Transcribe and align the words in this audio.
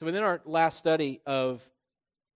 So, 0.00 0.06
within 0.06 0.22
our 0.22 0.40
last 0.46 0.78
study 0.78 1.20
of 1.26 1.62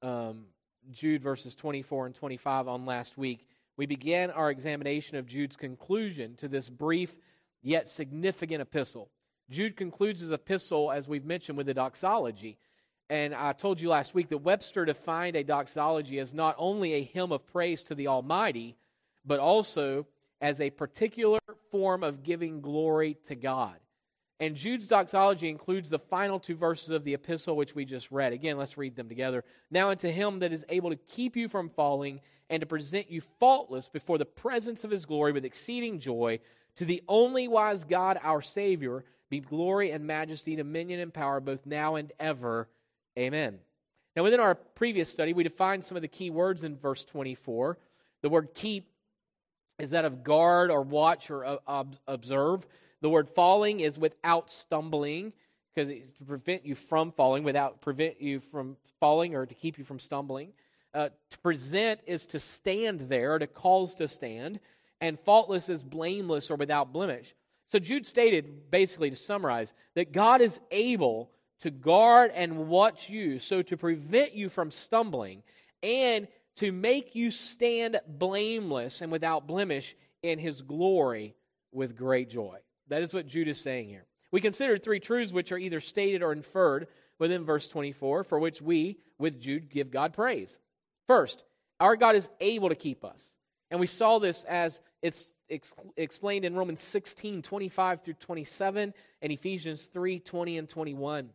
um, 0.03 0.45
Jude 0.90 1.22
verses 1.22 1.54
24 1.54 2.04
and 2.04 2.14
25 2.14 2.69
on 2.69 2.85
last 2.85 3.17
week, 3.17 3.48
we 3.79 3.87
began 3.87 4.30
our 4.30 4.51
examination 4.51 5.17
of 5.17 5.24
Jude's 5.24 5.56
conclusion 5.56 6.35
to 6.37 6.48
this 6.48 6.69
brief 6.69 7.16
yet 7.62 7.88
significant 7.88 8.61
epistle. 8.61 9.08
Jude 9.48 9.79
concludes 9.79 10.21
his 10.21 10.30
epistle, 10.30 10.92
as 10.92 11.08
we've 11.08 11.24
mentioned, 11.24 11.56
with 11.56 11.66
a 11.71 11.72
doxology. 11.72 12.58
And 13.08 13.35
I 13.35 13.54
told 13.54 13.81
you 13.81 13.88
last 13.88 14.15
week 14.15 14.28
that 14.28 14.42
Webster 14.42 14.85
defined 14.85 15.35
a 15.35 15.42
doxology 15.42 16.19
as 16.19 16.34
not 16.34 16.56
only 16.59 16.92
a 16.92 17.02
hymn 17.02 17.33
of 17.33 17.46
praise 17.46 17.83
to 17.84 17.95
the 17.95 18.09
Almighty, 18.09 18.77
but 19.24 19.41
also 19.41 20.06
as 20.39 20.61
a 20.61 20.69
particular 20.69 21.39
form 21.70 22.05
of 22.05 22.25
giving 22.25 22.61
glory 22.61 23.17
to 23.25 23.34
God. 23.34 23.78
And 24.45 24.55
Jude's 24.55 24.89
doxology 24.89 25.48
includes 25.48 25.89
the 25.89 25.98
final 25.98 26.39
two 26.39 26.55
verses 26.55 26.91
of 26.91 27.03
the 27.03 27.15
epistle, 27.15 27.57
which 27.57 27.75
we 27.75 27.87
just 27.87 28.11
read. 28.11 28.34
Again, 28.34 28.59
let's 28.59 28.77
read 28.77 28.95
them 28.95 29.09
together. 29.09 29.43
Now, 29.70 29.89
unto 29.89 30.11
him 30.11 30.41
that 30.41 30.53
is 30.53 30.67
able 30.69 30.91
to 30.91 30.97
keep 30.97 31.34
you 31.34 31.48
from 31.48 31.70
falling 31.70 32.20
and 32.51 32.61
to 32.61 32.67
present 32.67 33.11
you 33.11 33.23
faultless 33.23 33.89
before 33.89 34.19
the 34.19 34.27
presence 34.27 34.84
of 34.84 34.91
his 34.91 35.07
glory 35.07 35.33
with 35.33 35.47
exceeding 35.47 35.98
joy, 35.98 36.41
to 36.77 36.84
the 36.84 37.03
only 37.09 37.48
wise 37.48 37.84
God, 37.84 38.19
our 38.23 38.43
Savior, 38.43 39.07
be 39.30 39.41
glory 39.41 39.93
and 39.93 40.07
majesty, 40.07 40.55
dominion 40.56 41.01
and 41.01 41.15
power, 41.15 41.41
both 41.41 41.65
now 41.65 41.95
and 41.95 42.12
ever. 42.20 42.69
Amen. 43.19 43.61
Now, 44.15 44.25
within 44.25 44.41
our 44.41 44.56
previous 44.56 45.09
study, 45.09 45.33
we 45.33 45.42
defined 45.42 45.84
some 45.84 45.97
of 45.97 46.03
the 46.03 46.09
key 46.09 46.29
words 46.29 46.65
in 46.65 46.77
verse 46.77 47.03
24. 47.06 47.79
The 48.20 48.29
word 48.29 48.48
keep 48.55 48.91
is 49.79 49.92
that 49.92 50.05
of 50.05 50.23
guard 50.23 50.70
or 50.70 50.83
watch 50.83 51.31
or 51.31 51.59
uh, 51.67 51.84
observe. 52.06 52.67
The 53.05 53.10
word 53.10 53.28
falling 53.28 53.80
is 53.80 53.98
without 53.98 54.50
stumbling, 54.50 55.34
because 55.74 55.91
it's 55.91 56.14
to 56.14 56.24
prevent 56.24 56.64
you 56.64 56.74
from 56.74 57.12
falling, 57.12 57.44
without 57.44 57.83
prevent 57.83 58.19
you 58.19 58.41
from 58.41 58.78
falling 58.98 59.34
or 59.34 59.44
to 59.44 59.55
keep 59.55 59.77
you 59.77 59.84
from 59.84 59.98
stumbling. 59.98 60.55
Uh, 60.94 61.10
to 61.28 61.38
present 61.41 62.00
is 62.06 62.25
to 62.28 62.41
stand 62.41 63.10
there, 63.10 63.38
to 63.38 63.47
cause 63.47 63.94
to 63.97 64.08
stand. 64.08 64.58
And 65.02 65.20
faultless 65.20 65.69
is 65.69 65.82
blameless 65.82 66.50
or 66.50 66.56
without 66.56 66.94
blemish. 66.94 67.34
So 67.66 67.78
Jude 67.78 68.06
stated, 68.06 68.70
basically 68.70 69.10
to 69.10 69.16
summarize, 69.16 69.75
that 69.97 70.12
God 70.12 70.41
is 70.41 70.58
able 70.70 71.30
to 71.60 71.70
guard 71.70 72.32
and 72.34 72.69
watch 72.69 73.10
you, 73.10 73.38
so 73.38 73.60
to 73.60 73.77
prevent 73.77 74.32
you 74.32 74.48
from 74.48 74.70
stumbling, 74.70 75.42
and 75.82 76.27
to 76.56 76.72
make 76.72 77.14
you 77.14 77.30
stand 77.30 78.00
blameless 78.08 79.02
and 79.02 79.12
without 79.12 79.47
blemish 79.47 79.94
in 80.22 80.38
his 80.38 80.62
glory 80.62 81.34
with 81.70 81.98
great 81.98 82.30
joy. 82.30 82.56
That 82.89 83.03
is 83.03 83.15
what 83.15 83.27
Jude 83.27 83.49
is 83.49 83.61
saying 83.61 83.89
here. 83.89 84.07
We 84.31 84.41
considered 84.41 84.83
three 84.83 85.01
truths 85.01 85.33
which 85.33 85.53
are 85.53 85.59
either 85.59 85.81
stated 85.81 86.23
or 86.23 86.33
inferred 86.33 86.89
within 87.19 87.45
verse 87.45 87.69
24, 87.69 88.25
for 88.25 88.39
which 88.39 88.61
we, 88.61 88.99
with 89.19 89.41
Jude, 89.41 89.71
give 89.71 89.91
God 89.91 90.13
praise. 90.13 90.59
First, 91.07 91.45
our 91.81 91.97
God 91.97 92.17
is 92.17 92.31
able 92.41 92.69
to 92.69 92.75
keep 92.75 93.05
us. 93.05 93.37
And 93.71 93.81
we 93.81 93.87
saw 93.87 94.19
this 94.19 94.45
as 94.45 94.81
it's 95.03 95.33
ex- 95.51 95.75
explained 95.97 96.45
in 96.45 96.55
Romans 96.55 96.83
16, 96.83 97.43
25 97.43 98.03
through 98.03 98.15
27, 98.15 98.95
and 99.23 99.33
Ephesians 99.33 99.87
3, 99.87 100.21
20 100.21 100.59
and 100.59 100.69
21. 100.69 101.31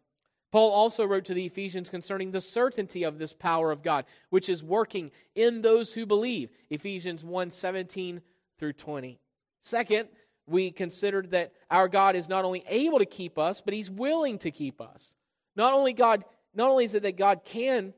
Paul 0.52 0.72
also 0.72 1.06
wrote 1.06 1.26
to 1.26 1.34
the 1.34 1.46
Ephesians 1.46 1.90
concerning 1.90 2.32
the 2.32 2.42
certainty 2.42 3.04
of 3.04 3.20
this 3.20 3.34
power 3.34 3.72
of 3.72 3.84
God, 3.84 4.06
which 4.30 4.50
is 4.50 4.64
working 4.64 5.12
in 5.36 5.62
those 5.62 5.94
who 5.94 6.06
believe. 6.06 6.50
Ephesians 6.70 7.24
1, 7.24 7.52
17 7.52 8.22
through 8.58 8.74
20. 8.74 9.20
Second, 9.62 10.10
we 10.50 10.72
considered 10.72 11.32
that 11.32 11.54
our 11.70 11.88
God 11.88 12.16
is 12.16 12.30
not 12.30 12.46
only 12.46 12.64
able 12.68 13.00
to 13.00 13.06
keep 13.06 13.38
us, 13.38 13.62
but 13.62 13.74
he's 13.74 13.90
willing 13.90 14.40
to 14.40 14.52
keep 14.52 14.82
us. 14.82 15.16
Not 15.56 15.74
only 15.74 15.94
God, 15.94 16.24
not 16.54 16.70
only 16.70 16.86
is 16.86 16.96
it 16.96 17.04
that 17.04 17.18
God 17.18 17.42
can 17.46 17.94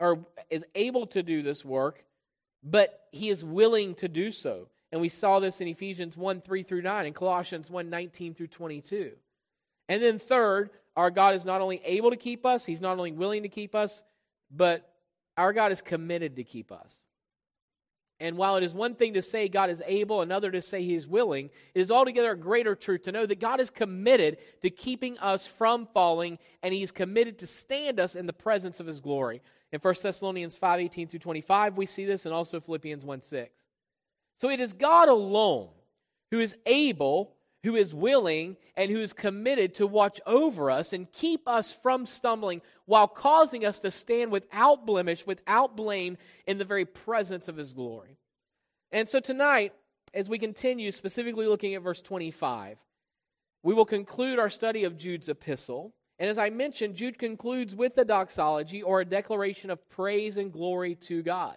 or 0.00 0.26
is 0.50 0.64
able 0.74 1.06
to 1.08 1.22
do 1.22 1.42
this 1.42 1.64
work, 1.64 2.04
but 2.62 3.06
he 3.12 3.28
is 3.28 3.44
willing 3.44 3.94
to 3.96 4.08
do 4.08 4.30
so. 4.30 4.68
And 4.90 5.00
we 5.00 5.08
saw 5.08 5.38
this 5.38 5.60
in 5.60 5.68
Ephesians 5.68 6.16
1 6.16 6.40
3 6.40 6.62
through 6.62 6.82
9 6.82 7.06
and 7.06 7.14
Colossians 7.14 7.70
1 7.70 7.90
19 7.90 8.34
through 8.34 8.46
22. 8.48 9.12
And 9.88 10.02
then, 10.02 10.18
third, 10.18 10.70
our 10.96 11.10
God 11.10 11.34
is 11.34 11.44
not 11.44 11.60
only 11.60 11.80
able 11.84 12.10
to 12.10 12.16
keep 12.16 12.44
us, 12.44 12.64
He's 12.64 12.80
not 12.80 12.96
only 12.96 13.12
willing 13.12 13.42
to 13.42 13.48
keep 13.48 13.74
us, 13.74 14.02
but 14.50 14.92
our 15.36 15.52
God 15.52 15.72
is 15.72 15.82
committed 15.82 16.36
to 16.36 16.44
keep 16.44 16.72
us. 16.72 17.06
And 18.20 18.36
while 18.36 18.56
it 18.56 18.64
is 18.64 18.74
one 18.74 18.96
thing 18.96 19.14
to 19.14 19.22
say 19.22 19.48
God 19.48 19.70
is 19.70 19.82
able, 19.86 20.22
another 20.22 20.50
to 20.50 20.60
say 20.60 20.82
He 20.82 20.94
is 20.94 21.06
willing, 21.06 21.50
it 21.74 21.80
is 21.80 21.90
altogether 21.90 22.32
a 22.32 22.36
greater 22.36 22.74
truth 22.74 23.02
to 23.02 23.12
know 23.12 23.26
that 23.26 23.38
God 23.38 23.60
is 23.60 23.70
committed 23.70 24.38
to 24.62 24.70
keeping 24.70 25.16
us 25.18 25.46
from 25.46 25.86
falling, 25.86 26.38
and 26.62 26.74
He 26.74 26.82
is 26.82 26.90
committed 26.90 27.38
to 27.38 27.46
stand 27.46 28.00
us 28.00 28.16
in 28.16 28.26
the 28.26 28.32
presence 28.32 28.80
of 28.80 28.86
His 28.86 28.98
glory. 28.98 29.40
In 29.70 29.80
1 29.80 29.94
Thessalonians 30.02 30.56
5 30.56 30.80
18 30.80 31.08
through 31.08 31.20
25, 31.20 31.76
we 31.76 31.86
see 31.86 32.04
this, 32.04 32.26
and 32.26 32.34
also 32.34 32.58
Philippians 32.58 33.04
1 33.04 33.20
6. 33.20 33.52
So 34.36 34.50
it 34.50 34.60
is 34.60 34.72
God 34.72 35.08
alone 35.08 35.68
who 36.30 36.40
is 36.40 36.56
able, 36.66 37.36
who 37.64 37.74
is 37.74 37.94
willing, 37.94 38.56
and 38.76 38.90
who 38.90 38.98
is 38.98 39.12
committed 39.12 39.74
to 39.74 39.86
watch 39.86 40.20
over 40.26 40.70
us 40.70 40.92
and 40.92 41.10
keep 41.12 41.48
us 41.48 41.72
from 41.72 42.06
stumbling 42.06 42.62
while 42.86 43.08
causing 43.08 43.64
us 43.64 43.80
to 43.80 43.90
stand 43.90 44.30
without 44.30 44.86
blemish, 44.86 45.26
without 45.26 45.76
blame 45.76 46.16
in 46.46 46.58
the 46.58 46.64
very 46.64 46.84
presence 46.84 47.48
of 47.48 47.56
his 47.56 47.72
glory. 47.72 48.16
And 48.92 49.08
so 49.08 49.18
tonight, 49.18 49.72
as 50.14 50.28
we 50.28 50.38
continue 50.38 50.92
specifically 50.92 51.46
looking 51.46 51.74
at 51.74 51.82
verse 51.82 52.00
25, 52.00 52.78
we 53.62 53.74
will 53.74 53.84
conclude 53.84 54.38
our 54.38 54.48
study 54.48 54.84
of 54.84 54.96
Jude's 54.96 55.28
epistle. 55.28 55.92
And 56.18 56.30
as 56.30 56.38
I 56.38 56.50
mentioned, 56.50 56.94
Jude 56.94 57.18
concludes 57.18 57.74
with 57.74 57.98
a 57.98 58.04
doxology 58.04 58.82
or 58.82 59.00
a 59.00 59.04
declaration 59.04 59.70
of 59.70 59.88
praise 59.88 60.36
and 60.36 60.52
glory 60.52 60.94
to 60.94 61.22
God. 61.22 61.56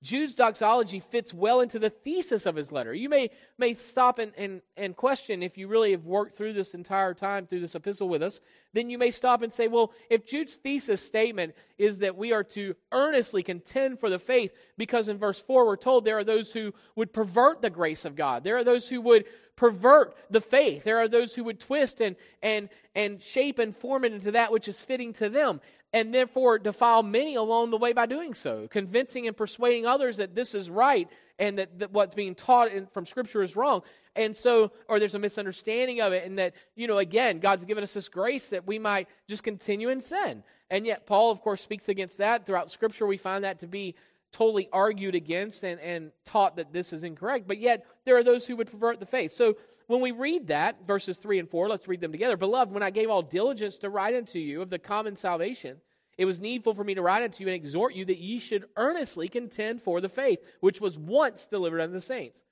Jude's 0.00 0.36
doxology 0.36 1.00
fits 1.00 1.34
well 1.34 1.60
into 1.60 1.80
the 1.80 1.90
thesis 1.90 2.46
of 2.46 2.54
his 2.54 2.70
letter. 2.70 2.94
You 2.94 3.08
may, 3.08 3.30
may 3.58 3.74
stop 3.74 4.20
and, 4.20 4.32
and, 4.36 4.62
and 4.76 4.94
question 4.94 5.42
if 5.42 5.58
you 5.58 5.66
really 5.66 5.90
have 5.90 6.06
worked 6.06 6.34
through 6.34 6.52
this 6.52 6.74
entire 6.74 7.14
time, 7.14 7.46
through 7.46 7.60
this 7.60 7.74
epistle 7.74 8.08
with 8.08 8.22
us, 8.22 8.40
then 8.74 8.90
you 8.90 8.98
may 8.98 9.10
stop 9.10 9.42
and 9.42 9.52
say, 9.52 9.66
well, 9.66 9.92
if 10.08 10.24
Jude's 10.24 10.54
thesis 10.54 11.02
statement 11.02 11.54
is 11.78 11.98
that 11.98 12.16
we 12.16 12.32
are 12.32 12.44
to 12.44 12.76
earnestly 12.92 13.42
contend 13.42 13.98
for 13.98 14.08
the 14.08 14.20
faith, 14.20 14.52
because 14.76 15.08
in 15.08 15.18
verse 15.18 15.40
4 15.40 15.66
we're 15.66 15.76
told 15.76 16.04
there 16.04 16.18
are 16.18 16.24
those 16.24 16.52
who 16.52 16.72
would 16.94 17.12
pervert 17.12 17.60
the 17.60 17.70
grace 17.70 18.04
of 18.04 18.14
God, 18.14 18.44
there 18.44 18.56
are 18.56 18.64
those 18.64 18.88
who 18.88 19.00
would 19.00 19.24
pervert 19.56 20.14
the 20.30 20.40
faith, 20.40 20.84
there 20.84 20.98
are 20.98 21.08
those 21.08 21.34
who 21.34 21.42
would 21.42 21.58
twist 21.58 22.00
and, 22.00 22.14
and, 22.40 22.68
and 22.94 23.20
shape 23.20 23.58
and 23.58 23.74
form 23.74 24.04
it 24.04 24.12
into 24.12 24.30
that 24.30 24.52
which 24.52 24.68
is 24.68 24.84
fitting 24.84 25.12
to 25.14 25.28
them 25.28 25.60
and 25.92 26.12
therefore 26.12 26.58
defile 26.58 27.02
many 27.02 27.34
along 27.34 27.70
the 27.70 27.78
way 27.78 27.92
by 27.92 28.06
doing 28.06 28.34
so, 28.34 28.68
convincing 28.68 29.26
and 29.26 29.36
persuading 29.36 29.86
others 29.86 30.18
that 30.18 30.34
this 30.34 30.54
is 30.54 30.68
right 30.68 31.08
and 31.38 31.58
that, 31.58 31.78
that 31.78 31.92
what's 31.92 32.14
being 32.14 32.34
taught 32.34 32.70
in, 32.70 32.86
from 32.86 33.06
Scripture 33.06 33.42
is 33.42 33.56
wrong. 33.56 33.82
And 34.16 34.36
so, 34.36 34.72
or 34.88 34.98
there's 34.98 35.14
a 35.14 35.18
misunderstanding 35.18 36.00
of 36.00 36.12
it, 36.12 36.26
and 36.26 36.38
that, 36.38 36.54
you 36.74 36.88
know, 36.88 36.98
again, 36.98 37.38
God's 37.38 37.64
given 37.64 37.84
us 37.84 37.94
this 37.94 38.08
grace 38.08 38.48
that 38.48 38.66
we 38.66 38.78
might 38.78 39.08
just 39.28 39.44
continue 39.44 39.88
in 39.88 40.00
sin. 40.00 40.42
And 40.70 40.84
yet, 40.84 41.06
Paul, 41.06 41.30
of 41.30 41.40
course, 41.40 41.62
speaks 41.62 41.88
against 41.88 42.18
that. 42.18 42.44
Throughout 42.44 42.70
Scripture, 42.70 43.06
we 43.06 43.16
find 43.16 43.44
that 43.44 43.60
to 43.60 43.68
be 43.68 43.94
totally 44.32 44.68
argued 44.72 45.14
against 45.14 45.62
and, 45.62 45.80
and 45.80 46.10
taught 46.24 46.56
that 46.56 46.72
this 46.72 46.92
is 46.92 47.04
incorrect. 47.04 47.46
But 47.46 47.58
yet, 47.58 47.86
there 48.04 48.16
are 48.16 48.24
those 48.24 48.46
who 48.46 48.56
would 48.56 48.70
pervert 48.70 49.00
the 49.00 49.06
faith. 49.06 49.32
So, 49.32 49.56
when 49.88 50.00
we 50.02 50.12
read 50.12 50.48
that, 50.48 50.86
verses 50.86 51.16
3 51.16 51.38
and 51.38 51.50
4, 51.50 51.68
let's 51.68 51.88
read 51.88 52.02
them 52.02 52.12
together. 52.12 52.36
Beloved, 52.36 52.72
when 52.72 52.82
I 52.82 52.90
gave 52.90 53.08
all 53.08 53.22
diligence 53.22 53.78
to 53.78 53.90
write 53.90 54.14
unto 54.14 54.38
you 54.38 54.62
of 54.62 54.70
the 54.70 54.78
common 54.78 55.16
salvation, 55.16 55.78
it 56.18 56.26
was 56.26 56.42
needful 56.42 56.74
for 56.74 56.84
me 56.84 56.94
to 56.94 57.02
write 57.02 57.22
unto 57.22 57.42
you 57.42 57.48
and 57.48 57.56
exhort 57.56 57.94
you 57.94 58.04
that 58.04 58.18
ye 58.18 58.38
should 58.38 58.66
earnestly 58.76 59.28
contend 59.28 59.80
for 59.80 60.00
the 60.02 60.10
faith, 60.10 60.40
which 60.60 60.80
was 60.80 60.98
once 60.98 61.46
delivered 61.46 61.80
unto 61.80 61.94
the 61.94 62.02
saints. 62.02 62.42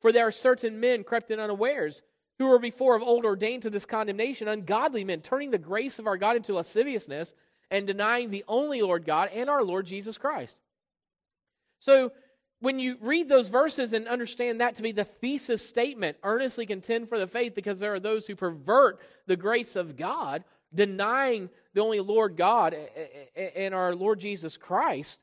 For 0.00 0.12
there 0.12 0.28
are 0.28 0.32
certain 0.32 0.78
men 0.78 1.02
crept 1.02 1.32
in 1.32 1.40
unawares, 1.40 2.04
who 2.38 2.48
were 2.48 2.60
before 2.60 2.94
of 2.94 3.02
old 3.02 3.24
ordained 3.24 3.62
to 3.62 3.70
this 3.70 3.84
condemnation, 3.84 4.46
ungodly 4.46 5.02
men, 5.02 5.20
turning 5.20 5.50
the 5.50 5.58
grace 5.58 5.98
of 5.98 6.06
our 6.06 6.16
God 6.16 6.36
into 6.36 6.54
lasciviousness, 6.54 7.34
and 7.72 7.88
denying 7.88 8.30
the 8.30 8.44
only 8.46 8.82
Lord 8.82 9.04
God 9.04 9.30
and 9.34 9.50
our 9.50 9.64
Lord 9.64 9.86
Jesus 9.86 10.16
Christ. 10.16 10.56
So, 11.80 12.12
when 12.60 12.78
you 12.78 12.96
read 13.00 13.28
those 13.28 13.48
verses 13.48 13.92
and 13.92 14.08
understand 14.08 14.60
that 14.60 14.76
to 14.76 14.82
be 14.82 14.92
the 14.92 15.04
thesis 15.04 15.66
statement, 15.66 16.16
earnestly 16.22 16.66
contend 16.66 17.08
for 17.08 17.18
the 17.18 17.26
faith 17.26 17.54
because 17.54 17.78
there 17.80 17.94
are 17.94 18.00
those 18.00 18.26
who 18.26 18.34
pervert 18.34 19.00
the 19.26 19.36
grace 19.36 19.76
of 19.76 19.96
God, 19.96 20.44
denying 20.74 21.50
the 21.74 21.82
only 21.82 22.00
Lord 22.00 22.36
God 22.36 22.76
and 23.36 23.74
our 23.74 23.94
Lord 23.94 24.18
Jesus 24.18 24.56
Christ, 24.56 25.20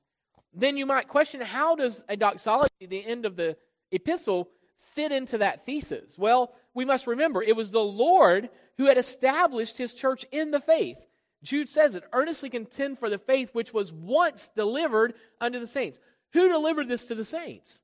then 0.54 0.78
you 0.78 0.86
might 0.86 1.10
question 1.10 1.42
how 1.42 1.76
does 1.76 2.06
a 2.08 2.16
doxology, 2.16 2.86
the 2.88 3.06
end 3.06 3.26
of 3.26 3.36
the 3.36 3.58
epistle, 3.92 4.50
fit 4.78 5.12
into 5.12 5.38
that 5.40 5.66
thesis? 5.66 6.18
Well, 6.18 6.54
we 6.74 6.86
must 6.86 7.08
remember 7.08 7.44
it 7.44 7.56
was 7.56 7.72
the 7.72 7.80
Lord 7.80 8.50
who 8.78 8.86
had 8.86 8.98
established 8.98 9.78
his 9.78 9.94
church 9.94 10.26
in 10.32 10.52
the 10.52 10.62
faith. 10.62 11.06
Jude 11.44 11.70
says 11.70 11.96
it 11.96 12.04
earnestly 12.14 12.50
contend 12.50 12.98
for 12.98 13.10
the 13.10 13.18
faith 13.18 13.50
which 13.54 13.74
was 13.74 13.92
once 13.92 14.50
delivered 14.56 15.14
unto 15.40 15.60
the 15.60 15.68
saints. 15.68 16.00
Who 16.36 16.50
delivered 16.50 16.90
this 16.90 17.06
to 17.06 17.16
the 17.16 17.24
saints? 17.24 17.80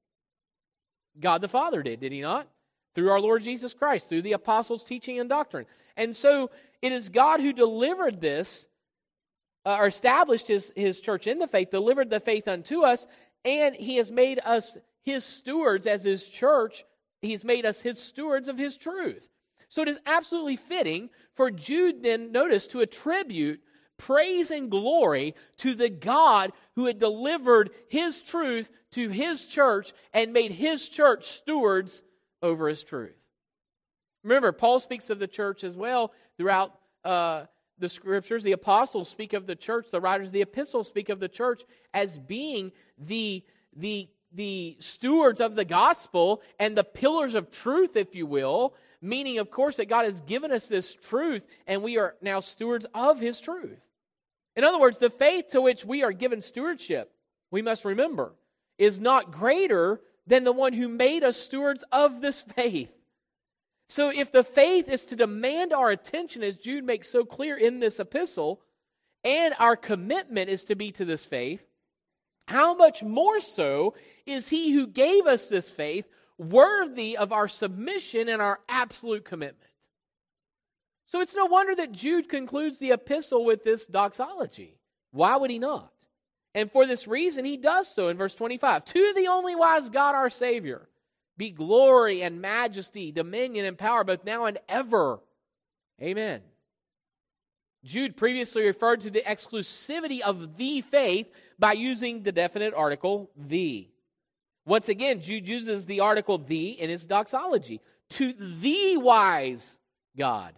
God 1.18 1.42
the 1.42 1.48
Father 1.48 1.82
did, 1.82 2.02
did 2.02 2.12
he 2.12 2.20
not? 2.20 2.50
Through 2.94 3.10
our 3.10 3.20
Lord 3.22 3.44
Jesus 3.44 3.74
Christ, 3.74 4.10
through 4.10 4.24
the 4.24 4.34
apostles' 4.34 4.84
teaching 4.84 5.20
and 5.20 5.30
doctrine. 5.30 5.66
And 5.96 6.14
so 6.14 6.52
it 6.82 6.92
is 6.92 7.08
God 7.08 7.40
who 7.40 7.54
delivered 7.54 8.20
this 8.20 8.68
uh, 9.66 9.78
or 9.78 9.88
established 9.88 10.50
his, 10.50 10.74
his 10.76 11.00
church 11.00 11.28
in 11.28 11.40
the 11.40 11.48
faith, 11.48 11.70
delivered 11.70 12.10
the 12.10 12.20
faith 12.20 12.50
unto 12.50 12.84
us, 12.84 13.08
and 13.46 13.74
he 13.74 13.96
has 13.96 14.12
made 14.12 14.42
us 14.44 14.78
his 15.02 15.24
stewards 15.24 15.88
as 15.88 16.04
his 16.04 16.28
church. 16.28 16.84
He's 17.22 17.46
made 17.46 17.66
us 17.66 17.82
his 17.82 18.00
stewards 18.02 18.50
of 18.50 18.58
his 18.58 18.76
truth. 18.76 19.30
So 19.70 19.82
it 19.82 19.88
is 19.88 20.00
absolutely 20.06 20.58
fitting 20.58 21.10
for 21.36 21.52
Jude 21.52 22.04
then, 22.04 22.34
notice, 22.34 22.68
to 22.68 22.82
attribute 22.82 23.62
praise 24.06 24.50
and 24.50 24.72
glory 24.72 25.36
to 25.58 25.76
the 25.76 25.90
God 25.90 26.52
who 26.76 26.88
had 26.88 27.00
delivered 27.00 27.70
his 27.88 28.22
truth 28.22 28.72
to 28.92 29.10
his 29.10 29.46
church 29.46 29.94
and 30.14 30.34
made 30.34 30.52
his 30.52 30.90
church 30.90 31.26
stewards 31.28 32.04
over 32.42 32.68
his 32.68 32.84
truth. 32.84 33.18
Remember, 34.24 34.52
Paul 34.52 34.80
speaks 34.80 35.10
of 35.10 35.20
the 35.20 35.28
church 35.28 35.64
as 35.64 35.76
well 35.76 36.14
throughout 36.38 36.74
uh, 37.04 37.46
the 37.78 37.90
scriptures. 37.90 38.44
The 38.44 38.52
apostles 38.54 39.08
speak 39.08 39.34
of 39.34 39.46
the 39.46 39.56
church, 39.56 39.88
the 39.92 40.02
writers 40.02 40.28
of 40.28 40.34
the 40.34 40.42
epistles 40.42 40.88
speak 40.88 41.10
of 41.10 41.20
the 41.20 41.30
church 41.30 41.62
as 41.94 42.18
being 42.18 42.72
the, 42.98 43.44
the, 43.76 44.10
the 44.34 44.78
stewards 44.80 45.42
of 45.42 45.56
the 45.56 45.66
gospel 45.66 46.42
and 46.60 46.76
the 46.76 46.84
pillars 46.84 47.36
of 47.36 47.52
truth, 47.52 47.96
if 47.96 48.16
you 48.16 48.26
will, 48.26 48.74
meaning, 49.00 49.38
of 49.38 49.52
course, 49.52 49.78
that 49.78 49.90
God 49.90 50.06
has 50.06 50.22
given 50.22 50.52
us 50.52 50.68
this 50.68 50.96
truth 50.96 51.46
and 51.68 51.84
we 51.84 51.98
are 52.00 52.16
now 52.22 52.40
stewards 52.40 52.88
of 52.96 53.20
His 53.20 53.40
truth. 53.40 53.88
In 54.56 54.64
other 54.64 54.80
words, 54.80 54.98
the 54.98 55.10
faith 55.10 55.48
to 55.50 55.62
which 55.62 55.86
we 55.86 56.04
are 56.04 56.12
given 56.12 56.42
stewardship, 56.42 57.14
we 57.52 57.62
must 57.62 57.86
remember, 57.86 58.34
is 58.78 59.00
not 59.00 59.32
greater 59.32 60.02
than 60.28 60.44
the 60.44 60.52
one 60.52 60.74
who 60.74 60.90
made 60.90 61.24
us 61.24 61.38
stewards 61.38 61.84
of 61.92 62.22
this 62.22 62.42
faith. 62.56 62.94
So, 63.88 64.10
if 64.10 64.32
the 64.32 64.44
faith 64.44 64.88
is 64.88 65.04
to 65.06 65.18
demand 65.18 65.74
our 65.74 65.90
attention, 65.90 66.44
as 66.44 66.56
Jude 66.56 66.86
makes 66.86 67.10
so 67.10 67.26
clear 67.26 67.58
in 67.58 67.80
this 67.80 68.00
epistle, 68.00 68.62
and 69.24 69.54
our 69.60 69.76
commitment 69.76 70.50
is 70.50 70.64
to 70.66 70.76
be 70.76 70.92
to 70.94 71.04
this 71.04 71.26
faith, 71.26 71.68
how 72.48 72.74
much 72.74 73.04
more 73.04 73.40
so 73.40 73.94
is 74.26 74.50
he 74.50 74.72
who 74.72 74.88
gave 74.88 75.28
us 75.28 75.50
this 75.50 75.70
faith 75.72 76.06
worthy 76.38 77.18
of 77.18 77.32
our 77.32 77.48
submission 77.48 78.28
and 78.30 78.42
our 78.42 78.60
absolute 78.68 79.26
commitment. 79.26 79.71
So 81.12 81.20
it's 81.20 81.36
no 81.36 81.46
wonder 81.46 81.76
that 81.76 81.92
Jude 81.92 82.30
concludes 82.30 82.80
the 82.80 82.92
epistle 82.92 83.44
with 83.44 83.66
this 83.66 83.86
doxology. 83.86 84.78
Why 85.12 85.36
would 85.36 85.52
he 85.52 85.60
not? 85.60 85.92
And 86.56 86.72
for 86.72 86.88
this 86.88 87.08
reason, 87.08 87.44
he 87.44 87.58
does 87.58 87.94
so 87.94 88.08
in 88.08 88.16
verse 88.16 88.34
25. 88.34 88.86
To 88.86 89.14
the 89.14 89.28
only 89.28 89.56
wise 89.56 89.90
God, 89.90 90.16
our 90.16 90.30
Savior, 90.30 90.88
be 91.38 91.52
glory 91.52 92.22
and 92.22 92.42
majesty, 92.42 93.12
dominion 93.12 93.66
and 93.66 93.78
power, 93.78 94.06
both 94.06 94.24
now 94.24 94.46
and 94.46 94.58
ever. 94.70 95.20
Amen. 96.02 96.42
Jude 97.84 98.16
previously 98.16 98.64
referred 98.64 99.02
to 99.02 99.10
the 99.10 99.22
exclusivity 99.22 100.22
of 100.22 100.56
the 100.56 100.82
faith 100.82 101.28
by 101.60 101.74
using 101.74 102.24
the 102.24 102.32
definite 102.32 102.74
article 102.74 103.32
the. 103.36 103.90
Once 104.66 104.88
again, 104.88 105.20
Jude 105.20 105.48
uses 105.48 105.86
the 105.86 106.00
article 106.00 106.38
the 106.38 106.70
in 106.80 106.90
his 106.90 107.06
doxology 107.06 107.82
to 108.12 108.34
the 108.34 108.98
wise 108.98 109.78
God, 110.16 110.54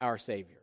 our 0.00 0.18
Savior. 0.18 0.58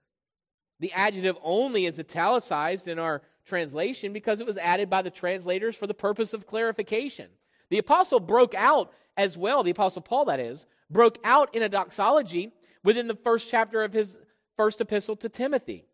The 0.80 0.91
adjective 0.94 1.38
only 1.44 1.85
is 1.85 2.00
italicized 2.00 2.88
in 2.88 3.00
our 3.00 3.21
translation 3.45 4.13
because 4.13 4.39
it 4.39 4.47
was 4.47 4.57
added 4.57 4.89
by 4.89 5.01
the 5.01 5.09
translators 5.09 5.75
for 5.75 5.88
the 5.88 5.94
purpose 5.94 6.33
of 6.33 6.47
clarification. 6.47 7.30
The 7.69 7.77
apostle 7.77 8.19
broke 8.19 8.53
out 8.56 8.94
as 9.18 9.38
well, 9.38 9.63
the 9.63 9.71
apostle 9.71 10.01
Paul, 10.01 10.25
that 10.25 10.39
is, 10.39 10.65
broke 10.89 11.19
out 11.24 11.53
in 11.56 11.63
a 11.63 11.69
doxology 11.69 12.51
within 12.83 13.07
the 13.07 13.15
first 13.15 13.50
chapter 13.50 13.83
of 13.83 13.94
his 13.94 14.19
first 14.57 14.81
epistle 14.81 15.15
to 15.18 15.30
Timothy. 15.30 15.86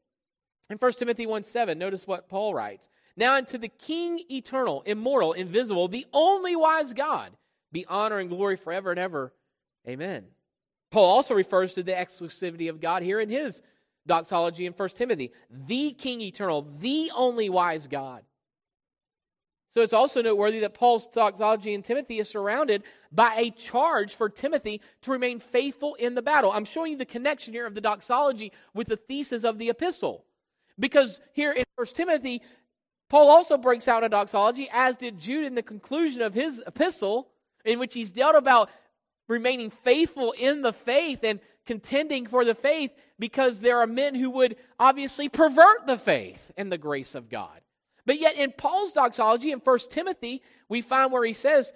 In 0.70 0.78
1 0.78 0.92
Timothy 0.94 1.26
1 1.26 1.44
7, 1.44 1.78
notice 1.78 2.06
what 2.06 2.30
Paul 2.30 2.54
writes. 2.54 2.90
Now 3.18 3.36
unto 3.36 3.58
the 3.58 3.70
King 3.70 4.22
eternal, 4.32 4.84
immortal, 4.86 5.34
invisible, 5.34 5.88
the 5.88 6.06
only 6.14 6.56
wise 6.56 6.94
God, 6.94 7.32
be 7.72 7.86
honor 7.88 8.20
and 8.20 8.30
glory 8.30 8.56
forever 8.56 8.92
and 8.92 9.00
ever. 9.00 9.34
Amen. 9.88 10.26
Paul 10.92 11.06
also 11.06 11.34
refers 11.34 11.74
to 11.74 11.84
the 11.84 11.92
exclusivity 11.92 12.70
of 12.70 12.82
God 12.82 13.04
here 13.04 13.20
in 13.20 13.30
his 13.30 13.62
doxology 14.08 14.66
in 14.66 14.74
1 14.74 14.90
Timothy. 14.90 15.32
The 15.50 15.92
King 15.92 16.22
eternal, 16.22 16.68
the 16.80 17.12
only 17.16 17.50
wise 17.50 17.88
God. 17.88 18.24
So 19.72 19.82
it's 19.82 19.94
also 19.94 20.24
noteworthy 20.24 20.60
that 20.62 20.74
Paul's 20.74 21.06
doxology 21.06 21.76
in 21.76 21.84
Timothy 21.84 22.18
is 22.18 22.28
surrounded 22.28 22.84
by 23.12 23.36
a 23.36 23.52
charge 23.52 24.16
for 24.16 24.28
Timothy 24.28 24.82
to 25.02 25.12
remain 25.12 25.40
faithful 25.40 25.94
in 25.96 26.16
the 26.16 26.24
battle. 26.24 26.52
I'm 26.52 26.66
showing 26.66 26.94
you 26.94 26.98
the 26.98 27.06
connection 27.06 27.54
here 27.54 27.68
of 27.68 27.76
the 27.76 27.82
doxology 27.82 28.52
with 28.74 28.88
the 28.88 28.98
thesis 28.98 29.44
of 29.44 29.60
the 29.60 29.70
epistle. 29.70 30.26
Because 30.80 31.22
here 31.34 31.52
in 31.52 31.64
1 31.76 31.88
Timothy, 31.88 32.42
Paul 33.10 33.30
also 33.30 33.58
breaks 33.58 33.88
out 33.88 34.04
a 34.04 34.10
doxology, 34.10 34.70
as 34.74 34.98
did 34.98 35.20
Jude 35.20 35.46
in 35.46 35.54
the 35.54 35.62
conclusion 35.62 36.24
of 36.24 36.34
his 36.34 36.64
epistle, 36.66 37.30
in 37.64 37.78
which 37.78 37.94
he's 37.94 38.12
dealt 38.12 38.36
about 38.36 38.70
remaining 39.30 39.70
faithful 39.70 40.34
in 40.38 40.62
the 40.62 40.74
faith 40.74 41.24
and 41.24 41.40
contending 41.66 42.28
for 42.28 42.44
the 42.44 42.56
faith 42.56 42.92
because 43.18 43.62
there 43.62 43.80
are 43.80 43.88
men 43.88 44.16
who 44.16 44.32
would 44.32 44.58
obviously 44.80 45.30
pervert 45.30 45.86
the 45.86 45.98
faith 45.98 46.52
and 46.58 46.70
the 46.70 46.78
grace 46.78 47.16
of 47.16 47.30
God. 47.30 47.62
But 48.06 48.20
yet, 48.20 48.36
in 48.36 48.52
Paul's 48.52 48.92
doxology 48.92 49.52
in 49.52 49.60
1 49.60 49.80
Timothy, 49.92 50.42
we 50.68 50.82
find 50.82 51.12
where 51.12 51.24
he 51.24 51.34
says, 51.34 51.72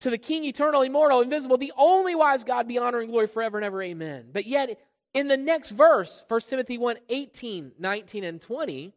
To 0.00 0.10
the 0.10 0.18
King, 0.18 0.44
eternal, 0.44 0.82
immortal, 0.82 1.22
invisible, 1.22 1.56
the 1.56 1.72
only 1.76 2.14
wise 2.14 2.44
God 2.44 2.68
be 2.68 2.76
honor 2.76 3.00
and 3.00 3.10
glory 3.10 3.28
forever 3.28 3.56
and 3.56 3.64
ever. 3.64 3.82
Amen. 3.82 4.26
But 4.30 4.46
yet, 4.46 4.78
in 5.14 5.28
the 5.28 5.38
next 5.38 5.70
verse, 5.70 6.24
1 6.28 6.40
Timothy 6.42 6.76
1 6.76 6.96
18, 7.08 7.72
19, 7.78 8.24
and 8.24 8.42
20, 8.42 8.92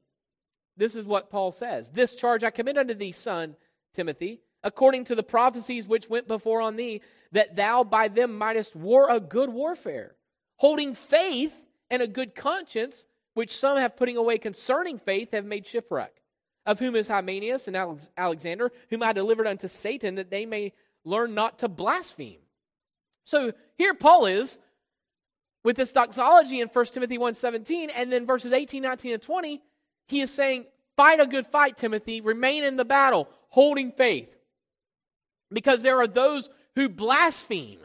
this 0.76 0.96
is 0.96 1.06
what 1.06 1.30
Paul 1.30 1.54
says 1.54 1.90
This 1.90 2.16
charge 2.16 2.44
I 2.44 2.50
commit 2.50 2.78
unto 2.78 2.94
thee, 2.94 3.14
son 3.14 3.56
Timothy, 3.94 4.42
according 4.64 5.06
to 5.06 5.16
the 5.16 5.24
prophecies 5.24 5.88
which 5.88 6.10
went 6.10 6.28
before 6.28 6.62
on 6.62 6.76
thee, 6.76 7.02
that 7.32 7.56
thou 7.56 7.84
by 7.84 8.08
them 8.08 8.38
mightest 8.38 8.76
war 8.76 9.10
a 9.10 9.20
good 9.20 9.50
warfare, 9.50 10.16
holding 10.58 10.96
faith 10.96 11.54
and 11.90 12.02
a 12.02 12.08
good 12.08 12.36
conscience, 12.36 13.08
which 13.34 13.56
some 13.56 13.78
have 13.78 13.96
putting 13.96 14.18
away 14.18 14.38
concerning 14.38 14.98
faith 14.98 15.32
have 15.32 15.46
made 15.46 15.66
shipwreck. 15.66 16.14
Of 16.66 16.80
whom 16.80 16.98
is 16.98 17.08
Hymenaeus 17.08 17.70
and 17.70 17.78
Alexander, 18.18 18.74
whom 18.90 19.02
I 19.02 19.14
delivered 19.14 19.48
unto 19.48 19.70
Satan, 19.70 20.16
that 20.16 20.30
they 20.30 20.46
may 20.46 20.74
learn 21.06 21.34
not 21.34 21.60
to 21.60 21.70
blaspheme. 21.70 22.40
So 23.24 23.54
here 23.78 23.94
Paul 23.94 24.26
is 24.26 24.60
with 25.64 25.78
this 25.78 25.94
doxology 25.94 26.60
in 26.60 26.68
1 26.68 26.86
Timothy 26.88 27.18
1.17, 27.18 27.92
and 27.96 28.12
then 28.12 28.26
verses 28.26 28.52
18, 28.52 28.84
19, 28.84 29.14
and 29.14 29.22
20, 29.22 29.62
he 30.08 30.22
is 30.22 30.32
saying, 30.32 30.66
Fight 30.96 31.20
a 31.20 31.28
good 31.28 31.46
fight, 31.46 31.78
Timothy. 31.78 32.22
Remain 32.22 32.64
in 32.64 32.76
the 32.76 32.86
battle, 32.86 33.30
holding 33.50 33.92
faith. 33.92 34.37
Because 35.52 35.84
there 35.84 36.00
are 36.00 36.08
those 36.08 36.50
who 36.76 36.90
blaspheme. 36.90 37.80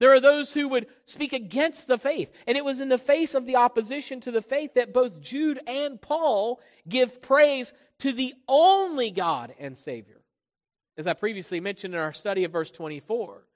There 0.00 0.12
are 0.12 0.20
those 0.20 0.52
who 0.52 0.68
would 0.70 0.88
speak 1.06 1.32
against 1.32 1.86
the 1.86 1.98
faith. 1.98 2.32
And 2.46 2.58
it 2.58 2.64
was 2.64 2.80
in 2.80 2.88
the 2.88 2.98
face 2.98 3.34
of 3.34 3.46
the 3.46 3.56
opposition 3.56 4.20
to 4.22 4.32
the 4.32 4.42
faith 4.42 4.74
that 4.74 4.92
both 4.92 5.20
Jude 5.20 5.60
and 5.66 6.00
Paul 6.00 6.60
give 6.88 7.22
praise 7.22 7.72
to 8.00 8.12
the 8.12 8.34
only 8.48 9.10
God 9.10 9.54
and 9.60 9.78
Savior. 9.78 10.20
As 10.98 11.06
I 11.06 11.12
previously 11.12 11.60
mentioned 11.60 11.94
in 11.94 12.00
our 12.00 12.12
study 12.12 12.44
of 12.44 12.52
verse 12.52 12.70
24, 12.70 13.46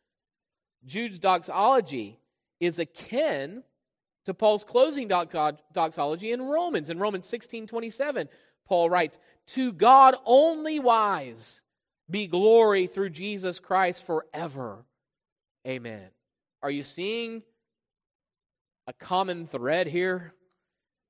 Jude's 0.84 1.18
doxology 1.18 2.20
is 2.60 2.78
akin 2.78 3.64
to 4.24 4.34
Paul's 4.34 4.64
closing 4.64 5.08
doxology 5.08 6.32
in 6.32 6.42
Romans. 6.42 6.90
In 6.90 6.98
Romans 6.98 7.26
16 7.26 7.66
27, 7.66 8.28
Paul 8.66 8.90
writes, 8.90 9.18
To 9.48 9.72
God 9.72 10.16
only 10.24 10.78
wise 10.78 11.60
be 12.10 12.26
glory 12.26 12.86
through 12.86 13.10
Jesus 13.10 13.58
Christ 13.58 14.04
forever. 14.04 14.84
Amen. 15.66 16.08
Are 16.62 16.70
you 16.70 16.82
seeing 16.82 17.42
a 18.86 18.92
common 18.92 19.46
thread 19.46 19.86
here? 19.86 20.32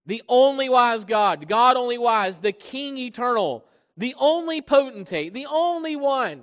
The 0.07 0.23
only 0.29 0.69
wise 0.69 1.05
God, 1.05 1.49
God 1.49 1.77
only 1.77 1.99
wise, 1.99 2.39
the 2.39 2.53
King 2.53 2.97
eternal, 2.97 3.65
the 3.97 4.15
only 4.19 4.61
potentate, 4.61 5.35
the 5.35 5.47
only 5.47 5.97
one 5.97 6.43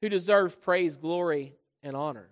who 0.00 0.08
deserves 0.08 0.54
praise, 0.54 0.96
glory, 0.96 1.54
and 1.82 1.96
honor. 1.96 2.28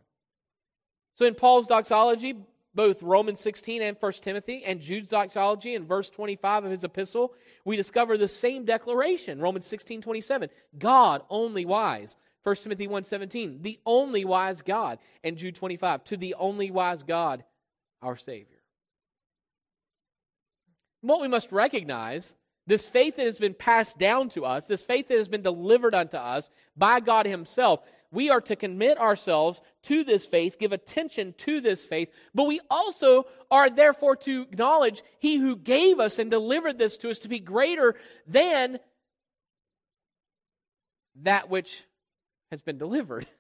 So 1.17 1.27
in 1.27 1.35
Paul's 1.35 1.67
doxology, 1.67 2.35
both 2.75 3.03
Romans 3.03 3.41
16 3.41 3.83
and 3.83 3.97
1 3.99 4.13
Timothy 4.13 4.65
and 4.65 4.81
Jude's 4.81 5.11
doxology 5.11 5.75
in 5.75 5.85
verse 5.85 6.09
25 6.11 6.65
of 6.65 6.71
his 6.71 6.85
epistle, 6.85 7.35
we 7.65 7.77
discover 7.77 8.17
the 8.17 8.29
same 8.29 8.65
declaration. 8.65 9.41
Romans 9.41 9.67
16, 9.67 10.03
27. 10.03 10.51
God 10.79 11.23
only 11.29 11.65
wise. 11.65 12.17
1 12.43 12.57
Timothy 12.57 12.87
1, 12.87 13.05
17. 13.05 13.59
The 13.63 13.79
only 13.85 14.25
wise 14.25 14.63
God. 14.63 14.99
And 15.25 15.37
Jude 15.37 15.57
25. 15.57 16.05
To 16.05 16.17
the 16.17 16.35
only 16.39 16.71
wise 16.71 17.03
God, 17.03 17.45
our 18.03 18.17
Savior. 18.17 18.47
What 21.03 21.21
we 21.21 21.29
must 21.29 21.51
recognize 21.51 22.35
this 22.67 22.87
faith 22.87 23.17
that 23.17 23.27
has 23.27 23.39
been 23.39 23.55
passed 23.55 23.99
down 23.99 24.29
to 24.31 24.45
us, 24.45 24.67
this 24.67 24.83
faith 24.83 25.09
that 25.09 25.19
has 25.19 25.29
been 25.29 25.43
delivered 25.43 25.95
unto 25.95 26.17
us 26.17 26.51
by 26.77 27.01
God 27.01 27.27
Himself, 27.27 27.81
we 28.13 28.31
are 28.31 28.41
to 28.43 28.57
commit 28.57 28.99
ourselves 28.99 29.63
to 29.85 30.05
this 30.05 30.27
faith, 30.27 30.59
give 30.59 30.73
attention 30.73 31.35
to 31.39 31.61
this 31.61 31.85
faith, 31.85 32.11
but 32.35 32.47
we 32.47 32.61
also 32.71 33.25
are 33.51 33.71
therefore 33.71 34.17
to 34.17 34.43
acknowledge 34.43 35.03
He 35.19 35.37
who 35.37 35.57
gave 35.57 36.01
us 36.01 36.19
and 36.19 36.31
delivered 36.31 36.79
this 36.79 36.97
to 36.99 37.11
us 37.11 37.21
to 37.21 37.29
be 37.29 37.39
greater 37.39 37.95
than 38.27 38.79
that 41.23 41.51
which 41.51 41.85
has 42.51 42.63
been 42.63 42.79
delivered. 42.79 43.27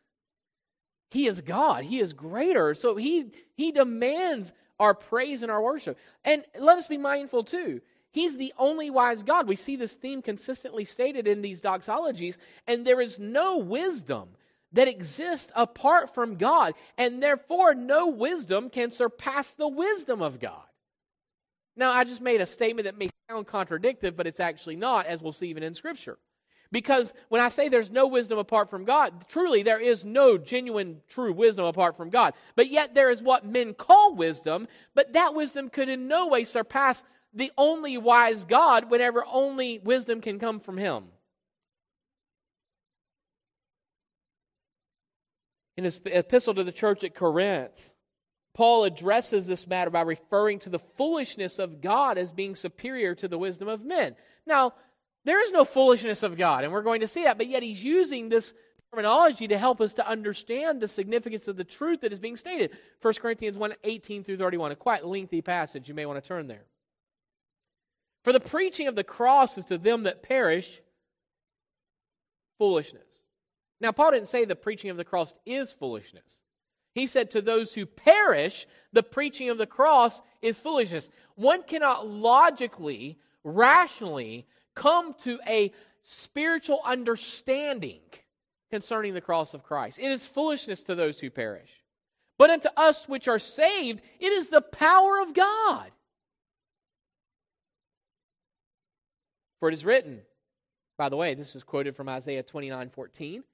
He 1.11 1.27
is 1.27 1.41
God. 1.41 1.83
He 1.83 1.99
is 1.99 2.12
greater. 2.12 2.73
So 2.75 2.95
he, 2.95 3.33
he 3.57 3.73
demands 3.73 4.53
our 4.79 4.95
praise 4.95 5.43
and 5.43 5.50
our 5.50 5.61
worship. 5.61 5.99
And 6.25 6.45
let 6.59 6.79
us 6.79 6.87
be 6.87 6.99
mindful 6.99 7.43
too. 7.43 7.81
He's 8.12 8.37
the 8.37 8.53
only 8.59 8.91
wise 8.91 9.23
God. 9.23 9.47
We 9.47 9.57
see 9.57 9.77
this 9.77 9.95
theme 9.95 10.23
consistently 10.23 10.85
stated 10.85 11.29
in 11.29 11.43
these 11.43 11.61
doxologies, 11.61 12.37
and 12.67 12.87
there 12.87 13.00
is 13.00 13.19
no 13.19 13.59
wisdom 13.59 14.31
that 14.73 14.89
exists 14.89 15.53
apart 15.57 16.15
from 16.15 16.37
God, 16.37 16.75
and 16.97 17.23
therefore 17.23 17.75
no 17.75 18.09
wisdom 18.09 18.71
can 18.71 18.91
surpass 18.91 19.55
the 19.55 19.69
wisdom 19.69 20.23
of 20.23 20.39
God. 20.39 20.62
Now, 21.77 21.91
I 21.91 22.05
just 22.05 22.21
made 22.21 22.41
a 22.41 22.47
statement 22.47 22.85
that 22.85 22.99
may 22.99 23.11
sound 23.29 23.47
contradictory, 23.47 24.11
but 24.11 24.27
it's 24.27 24.41
actually 24.41 24.77
not, 24.77 25.07
as 25.07 25.23
we'll 25.23 25.33
see 25.33 25.49
even 25.49 25.62
in 25.62 25.75
Scripture. 25.75 26.19
Because 26.73 27.12
when 27.29 27.41
I 27.41 27.49
say 27.49 27.69
there's 27.69 27.91
no 27.91 28.07
wisdom 28.07 28.39
apart 28.39 28.71
from 28.71 28.85
God, 28.85 29.27
truly 29.29 29.62
there 29.62 29.81
is 29.81 30.05
no 30.05 30.39
genuine, 30.39 31.00
true 31.09 31.33
wisdom 31.33 31.65
apart 31.65 31.97
from 31.97 32.11
God. 32.11 32.35
But 32.55 32.71
yet 32.71 32.95
there 32.95 33.11
is 33.11 33.23
what 33.23 33.45
men 33.45 33.75
call 33.75 34.15
wisdom, 34.15 34.69
but 34.95 35.12
that 35.15 35.35
wisdom 35.35 35.69
could 35.69 35.89
in 35.89 36.07
no 36.07 36.29
way 36.29 36.45
surpass 36.45 37.05
the 37.35 37.50
only 37.59 37.99
wise 37.99 38.45
God 38.45 38.91
whenever 38.91 39.25
only 39.27 39.79
wisdom 39.79 40.21
can 40.21 40.39
come 40.39 40.61
from 40.61 40.77
Him. 40.77 41.05
In 45.81 45.85
his 45.85 45.99
epistle 46.05 46.53
to 46.57 46.63
the 46.63 46.73
church 46.73 47.05
at 47.05 47.15
Corinth, 47.15 47.95
Paul 48.53 48.85
addresses 48.85 49.47
this 49.47 49.67
matter 49.67 49.89
by 49.89 50.03
referring 50.03 50.59
to 50.59 50.69
the 50.69 50.79
foolishness 50.79 51.59
of 51.59 51.81
God 51.81 52.19
as 52.19 52.33
being 52.33 52.55
superior 52.55 53.15
to 53.15 53.27
the 53.27 53.39
wisdom 53.39 53.67
of 53.67 53.83
men. 53.83 54.15
Now, 54.47 54.75
there 55.25 55.43
is 55.43 55.53
no 55.53 55.65
foolishness 55.65 56.23
of 56.23 56.37
God, 56.37 56.65
and 56.65 56.73
we're 56.75 56.83
going 56.83 57.01
to 57.01 57.09
see 57.09 57.25
that, 57.25 57.39
but 57.39 57.47
yet 57.47 57.63
he's 57.63 57.83
using 57.83 58.29
this 58.29 58.53
terminology 58.93 59.49
to 59.49 59.57
help 59.57 59.81
us 59.81 59.95
to 59.95 60.07
understand 60.07 60.83
the 60.83 60.89
significance 60.89 61.49
of 61.49 61.57
the 61.57 61.65
truth 61.65 62.03
that 62.03 62.13
is 62.13 62.21
being 62.21 62.37
stated. 62.37 62.77
1 63.01 63.15
Corinthians 63.15 63.57
1 63.57 63.73
18 63.83 64.23
through 64.23 64.37
31, 64.37 64.73
a 64.73 64.77
quite 64.77 65.07
lengthy 65.07 65.41
passage. 65.41 65.89
You 65.89 65.95
may 65.95 66.05
want 66.05 66.23
to 66.23 66.29
turn 66.29 66.47
there. 66.47 66.67
For 68.23 68.35
the 68.35 68.39
preaching 68.41 68.87
of 68.87 68.97
the 68.97 69.03
cross 69.03 69.57
is 69.57 69.65
to 69.65 69.79
them 69.79 70.03
that 70.03 70.23
perish 70.23 70.83
foolishness. 72.59 73.10
Now, 73.81 73.93
Paul 73.93 74.13
didn't 74.13 74.29
say 74.29 74.45
the 74.45 74.57
preaching 74.57 74.91
of 74.91 74.97
the 74.97 75.05
cross 75.05 75.35
is 75.47 75.73
foolishness. 75.73 76.43
He 76.95 77.07
said, 77.07 77.31
To 77.31 77.41
those 77.41 77.75
who 77.75 77.87
perish, 77.87 78.67
the 78.93 79.03
preaching 79.03 79.49
of 79.49 79.59
the 79.59 79.67
cross 79.67 80.21
is 80.43 80.61
foolishness. 80.61 81.11
One 81.37 81.63
cannot 81.63 82.07
logically, 82.07 83.19
rationally 83.45 84.47
come 84.75 85.15
to 85.21 85.39
a 85.47 85.73
spiritual 86.03 86.81
understanding 86.85 88.01
concerning 88.71 89.15
the 89.15 89.21
cross 89.21 89.55
of 89.55 89.63
Christ. 89.63 89.99
It 89.99 90.11
is 90.11 90.27
foolishness 90.27 90.85
to 90.85 90.95
those 90.95 91.21
who 91.21 91.31
perish. 91.31 91.71
But 92.39 92.51
unto 92.51 92.69
us 92.77 93.09
which 93.09 93.29
are 93.29 93.39
saved, 93.39 94.03
it 94.19 94.33
is 94.33 94.49
the 94.49 94.63
power 94.63 95.21
of 95.21 95.35
God. 95.35 95.91
For 99.59 99.69
it 99.69 99.75
is 99.75 99.85
written, 99.85 100.23
by 100.97 101.11
the 101.11 101.17
way, 101.17 101.35
this 101.35 101.55
is 101.55 101.63
quoted 101.63 101.95
from 101.95 102.09
Isaiah 102.09 102.43
29 102.43 102.91
14. 102.91 103.45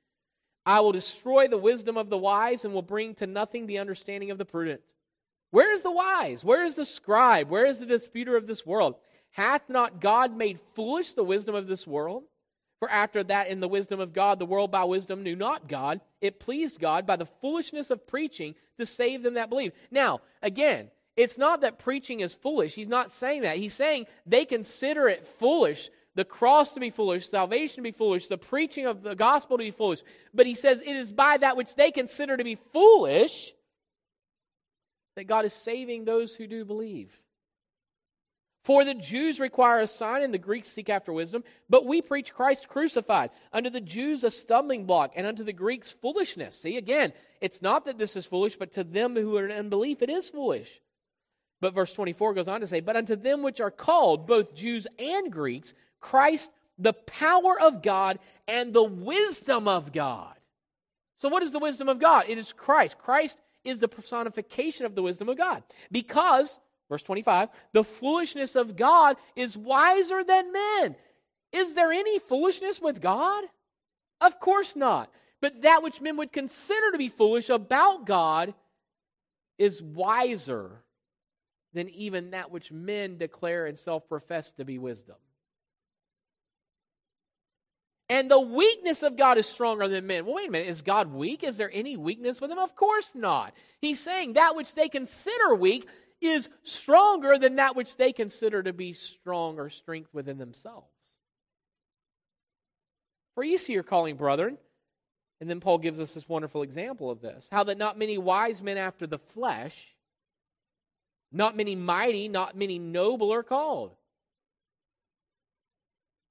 I 0.67 0.81
will 0.81 0.93
destroy 0.93 1.47
the 1.47 1.57
wisdom 1.57 1.97
of 1.97 2.11
the 2.11 2.19
wise 2.19 2.65
and 2.65 2.75
will 2.75 2.83
bring 2.83 3.15
to 3.15 3.27
nothing 3.27 3.67
the 3.67 3.79
understanding 3.79 4.33
of 4.33 4.39
the 4.39 4.45
prudent. 4.45 4.81
Where 5.53 5.73
is 5.73 5.83
the 5.83 5.93
wise? 5.93 6.45
Where 6.45 6.65
is 6.65 6.75
the 6.75 6.85
scribe? 6.85 7.49
Where 7.49 7.65
is 7.65 7.79
the 7.79 7.87
disputer 7.87 8.37
of 8.37 8.49
this 8.49 8.67
world? 8.67 8.97
Hath 9.31 9.69
not 9.69 10.01
God 10.01 10.37
made 10.37 10.59
foolish 10.75 11.13
the 11.13 11.23
wisdom 11.23 11.55
of 11.55 11.69
this 11.69 11.87
world? 11.87 12.25
For 12.81 12.91
after 12.91 13.23
that, 13.25 13.49
in 13.49 13.61
the 13.61 13.69
wisdom 13.69 14.01
of 14.01 14.13
God, 14.13 14.39
the 14.39 14.45
world 14.45 14.71
by 14.71 14.85
wisdom 14.85 15.23
knew 15.23 15.37
not 15.37 15.69
God. 15.69 16.01
It 16.21 16.41
pleased 16.41 16.81
God 16.81 17.07
by 17.07 17.17
the 17.17 17.25
foolishness 17.25 17.91
of 17.91 18.07
preaching 18.07 18.55
to 18.79 18.85
save 18.85 19.23
them 19.23 19.35
that 19.35 19.49
believe. 19.49 19.73
Now, 19.91 20.21
again, 20.43 20.91
it's 21.17 21.39
not 21.39 21.63
that 21.63 21.79
preaching 21.79 22.21
is 22.21 22.35
foolish. 22.35 22.75
He's 22.75 22.89
not 22.89 23.11
saying 23.11 23.43
that. 23.43 23.57
He's 23.57 23.73
saying 23.73 24.07
they 24.27 24.45
consider 24.45 25.09
it 25.09 25.27
foolish, 25.27 25.91
the 26.17 26.25
cross 26.25 26.73
to 26.73 26.81
be 26.81 26.91
foolish, 26.91 27.29
salvation 27.29 27.77
to 27.77 27.83
be 27.83 27.93
foolish, 27.93 28.27
the 28.27 28.39
preaching 28.39 28.87
of 28.87 29.03
the 29.03 29.15
gospel 29.15 29.59
to 29.59 29.65
be 29.65 29.71
foolish. 29.71 30.03
But 30.35 30.47
he 30.47 30.55
says 30.55 30.81
it 30.81 30.97
is 30.97 31.13
by 31.13 31.37
that 31.37 31.57
which 31.57 31.77
they 31.77 31.91
consider 31.91 32.37
to 32.37 32.43
be 32.43 32.57
foolish 32.57 33.53
that 35.15 35.25
God 35.25 35.45
is 35.45 35.53
saving 35.53 36.05
those 36.05 36.35
who 36.35 36.47
do 36.47 36.65
believe. 36.65 37.21
For 38.65 38.85
the 38.85 38.95
Jews 38.95 39.39
require 39.39 39.81
a 39.81 39.87
sign 39.87 40.23
and 40.23 40.35
the 40.35 40.39
Greeks 40.39 40.69
seek 40.69 40.89
after 40.89 41.13
wisdom, 41.13 41.45
but 41.71 41.87
we 41.87 42.03
preach 42.03 42.35
Christ 42.35 42.69
crucified. 42.69 43.31
Unto 43.53 43.71
the 43.71 43.81
Jews 43.81 44.25
a 44.25 44.31
stumbling 44.31 44.87
block, 44.87 45.13
and 45.15 45.27
unto 45.27 45.45
the 45.45 45.53
Greeks 45.53 45.93
foolishness. 45.93 46.59
See, 46.59 46.77
again, 46.77 47.13
it's 47.41 47.63
not 47.63 47.85
that 47.85 47.97
this 47.97 48.17
is 48.17 48.27
foolish, 48.27 48.57
but 48.57 48.73
to 48.73 48.83
them 48.83 49.15
who 49.15 49.37
are 49.37 49.47
in 49.47 49.57
unbelief 49.57 50.03
it 50.03 50.11
is 50.11 50.29
foolish. 50.29 50.81
But 51.61 51.75
verse 51.75 51.93
24 51.93 52.35
goes 52.35 52.49
on 52.49 52.61
to 52.61 52.67
say, 52.67 52.81
But 52.81 52.97
unto 52.97 53.15
them 53.15 53.43
which 53.43 53.61
are 53.61 53.71
called, 53.71 54.27
both 54.27 54.55
Jews 54.55 54.87
and 54.99 55.31
Greeks, 55.31 55.73
Christ 56.07 56.51
the 56.79 56.93
power 56.93 57.59
of 57.61 57.83
God 57.83 58.19
and 58.47 58.73
the 58.73 58.85
wisdom 58.85 59.67
of 59.67 59.93
God. 59.93 60.35
So, 61.19 61.29
what 61.29 61.43
is 61.43 61.53
the 61.53 61.59
wisdom 61.59 61.89
of 61.89 61.99
God? 61.99 62.27
It 62.29 62.37
is 62.37 62.53
Christ. 62.53 62.99
Christ 62.99 63.41
is 63.65 63.79
the 63.79 63.89
personification 63.89 64.85
of 64.85 64.95
the 64.95 65.03
wisdom 65.03 65.29
of 65.29 65.39
God. 65.39 65.63
Because 65.91 66.61
Verse 66.89 67.03
25, 67.03 67.49
the 67.73 67.85
foolishness 67.85 68.55
of 68.55 68.77
God 68.77 69.17
is 69.35 69.59
wiser 69.59 70.23
than 70.23 70.53
men. 70.53 70.97
Is 71.53 71.75
there 71.75 71.91
any 71.91 72.19
foolishness 72.19 72.81
with 72.81 73.01
God? 73.01 73.45
Of 74.21 74.39
course 74.39 74.77
not. 74.77 75.11
But 75.41 75.63
that 75.63 75.83
which 75.83 76.01
men 76.01 76.17
would 76.17 76.33
consider 76.33 76.93
to 76.93 76.99
be 76.99 77.09
foolish 77.09 77.49
about 77.51 78.07
God 78.07 78.55
is 79.59 79.83
wiser 79.83 80.83
than 81.75 81.89
even 81.91 82.31
that 82.31 82.51
which 82.51 82.71
men 82.71 83.19
declare 83.19 83.67
and 83.67 83.79
self 83.79 84.09
profess 84.09 84.53
to 84.53 84.65
be 84.65 84.79
wisdom. 84.79 85.17
And 88.09 88.31
the 88.31 88.41
weakness 88.41 89.03
of 89.03 89.17
God 89.17 89.37
is 89.37 89.47
stronger 89.47 89.89
than 89.89 90.07
men. 90.07 90.25
Well, 90.25 90.37
wait 90.37 90.49
a 90.49 90.53
minute. 90.53 90.69
Is 90.69 90.83
God 90.83 91.13
weak? 91.13 91.43
Is 91.43 91.57
there 91.57 91.71
any 91.73 91.97
weakness 91.97 92.41
with 92.41 92.51
him? 92.51 92.59
Of 92.59 92.77
course 92.77 93.15
not. 93.15 93.53
He's 93.81 93.99
saying 93.99 94.35
that 94.35 94.55
which 94.55 94.75
they 94.75 94.89
consider 94.89 95.55
weak, 95.55 95.89
is 96.21 96.49
stronger 96.63 97.39
than 97.39 97.57
that 97.57 97.77
which 97.77 97.97
they 97.97 98.13
consider 98.13 98.63
to 98.63 98.73
be 98.73 98.93
strong 98.93 99.59
or 99.59 99.69
strength 99.69 100.13
within 100.13 100.39
themselves. 100.39 100.87
For 103.35 103.45
ye 103.45 103.59
see 103.59 103.75
your 103.75 103.83
calling, 103.83 104.17
brethren. 104.17 104.59
And 105.41 105.51
then 105.51 105.61
Paul 105.61 105.79
gives 105.79 106.01
us 106.01 106.15
this 106.15 106.29
wonderful 106.29 106.63
example 106.63 107.11
of 107.11 107.21
this 107.21 107.49
how 107.53 107.65
that 107.65 107.77
not 107.77 107.99
many 107.99 108.17
wise 108.17 108.63
men 108.63 108.79
after 108.79 109.07
the 109.07 109.19
flesh, 109.19 109.95
not 111.31 111.57
many 111.57 111.75
mighty, 111.75 112.29
not 112.29 112.57
many 112.57 112.79
noble 112.79 113.33
are 113.33 113.43
called. 113.43 113.95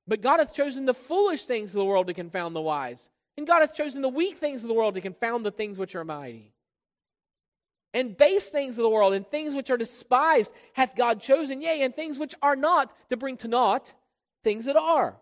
But 0.07 0.21
God 0.21 0.39
hath 0.39 0.53
chosen 0.53 0.85
the 0.85 0.93
foolish 0.93 1.45
things 1.45 1.74
of 1.74 1.79
the 1.79 1.85
world 1.85 2.07
to 2.07 2.13
confound 2.13 2.55
the 2.55 2.62
wise. 2.62 3.09
And 3.38 3.47
God 3.47 3.62
hath 3.62 3.75
chosen 3.75 4.01
the 4.01 4.09
weak 4.09 4.38
things 4.38 4.63
of 4.63 4.67
the 4.67 4.74
world 4.74 4.95
to 4.95 5.01
confound 5.01 5.45
the 5.45 5.51
things 5.51 5.77
which 5.77 5.95
are 5.95 6.05
mighty 6.05 6.55
and 7.95 8.17
base 8.17 8.50
things 8.50 8.77
of 8.77 8.83
the 8.83 8.89
world 8.89 9.13
and 9.13 9.25
things 9.25 9.55
which 9.55 9.71
are 9.71 9.77
despised 9.77 10.51
hath 10.74 10.97
God 10.97 11.21
chosen, 11.21 11.62
yea, 11.62 11.81
and 11.81 11.95
things 11.95 12.19
which 12.19 12.35
are 12.41 12.57
not 12.57 12.93
to 13.09 13.15
bring 13.15 13.38
to 13.38 13.47
naught 13.47 13.93
things 14.43 14.65
that 14.65 14.75
are. 14.75 15.15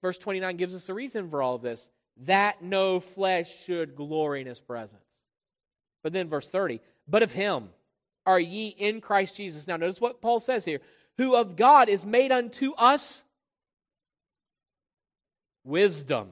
Verse 0.00 0.16
29 0.16 0.56
gives 0.56 0.74
us 0.74 0.88
a 0.88 0.94
reason 0.94 1.28
for 1.28 1.42
all 1.42 1.54
of 1.54 1.62
this 1.62 1.90
that 2.24 2.62
no 2.62 2.98
flesh 2.98 3.64
should 3.64 3.94
glory 3.94 4.40
in 4.40 4.46
his 4.46 4.60
presence. 4.60 5.20
But 6.02 6.12
then 6.14 6.28
verse 6.28 6.48
30, 6.48 6.80
but 7.06 7.22
of 7.22 7.32
him 7.32 7.68
are 8.24 8.40
ye 8.40 8.68
in 8.68 9.02
Christ 9.02 9.36
Jesus. 9.36 9.66
Now 9.66 9.76
notice 9.76 10.00
what 10.00 10.22
Paul 10.22 10.40
says 10.40 10.64
here 10.64 10.80
who 11.18 11.36
of 11.36 11.56
God 11.56 11.90
is 11.90 12.06
made 12.06 12.32
unto 12.32 12.72
us 12.72 13.22
wisdom 15.64 16.30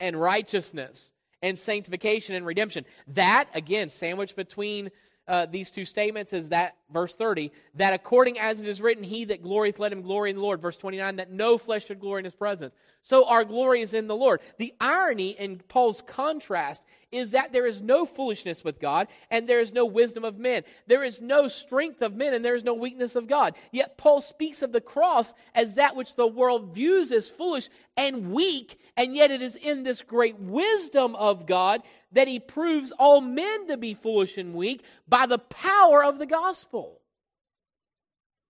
and 0.00 0.20
righteousness 0.20 1.12
and 1.42 1.58
sanctification 1.58 2.34
and 2.34 2.46
redemption. 2.46 2.84
That, 3.08 3.48
again, 3.54 3.88
sandwiched 3.88 4.36
between 4.36 4.90
uh, 5.26 5.46
these 5.46 5.70
two 5.70 5.84
statements 5.84 6.34
is 6.34 6.50
that 6.50 6.76
verse 6.92 7.14
30 7.14 7.50
that 7.76 7.94
according 7.94 8.38
as 8.38 8.60
it 8.60 8.68
is 8.68 8.82
written 8.82 9.02
he 9.02 9.24
that 9.24 9.42
glorieth 9.42 9.78
let 9.78 9.90
him 9.90 10.02
glory 10.02 10.28
in 10.28 10.36
the 10.36 10.42
lord. 10.42 10.60
Verse 10.60 10.76
29 10.76 11.16
that 11.16 11.30
no 11.30 11.56
flesh 11.56 11.86
should 11.86 11.98
glory 11.98 12.18
in 12.18 12.24
his 12.24 12.34
presence. 12.34 12.74
So 13.00 13.24
our 13.26 13.44
glory 13.44 13.80
is 13.80 13.94
in 13.94 14.06
the 14.06 14.16
lord. 14.16 14.40
The 14.58 14.74
irony 14.80 15.30
in 15.30 15.60
paul's 15.68 16.02
contrast 16.02 16.84
is 17.14 17.30
that 17.30 17.52
there 17.52 17.66
is 17.66 17.80
no 17.80 18.04
foolishness 18.04 18.64
with 18.64 18.80
god 18.80 19.08
and 19.30 19.48
there 19.48 19.60
is 19.60 19.72
no 19.72 19.84
wisdom 19.84 20.24
of 20.24 20.38
men 20.38 20.62
there 20.86 21.04
is 21.04 21.20
no 21.20 21.48
strength 21.48 22.02
of 22.02 22.14
men 22.14 22.34
and 22.34 22.44
there 22.44 22.54
is 22.54 22.64
no 22.64 22.74
weakness 22.74 23.16
of 23.16 23.26
god 23.26 23.54
yet 23.72 23.96
paul 23.96 24.20
speaks 24.20 24.62
of 24.62 24.72
the 24.72 24.80
cross 24.80 25.34
as 25.54 25.76
that 25.76 25.96
which 25.96 26.16
the 26.16 26.26
world 26.26 26.74
views 26.74 27.12
as 27.12 27.28
foolish 27.28 27.68
and 27.96 28.32
weak 28.32 28.78
and 28.96 29.14
yet 29.14 29.30
it 29.30 29.40
is 29.40 29.56
in 29.56 29.82
this 29.82 30.02
great 30.02 30.38
wisdom 30.38 31.14
of 31.16 31.46
god 31.46 31.80
that 32.14 32.28
he 32.28 32.38
proves 32.38 32.92
all 32.92 33.20
men 33.20 33.66
to 33.68 33.76
be 33.76 33.92
foolish 33.92 34.38
and 34.38 34.54
weak 34.54 34.82
by 35.06 35.26
the 35.26 35.38
power 35.38 36.02
of 36.02 36.18
the 36.18 36.26
gospel. 36.26 37.00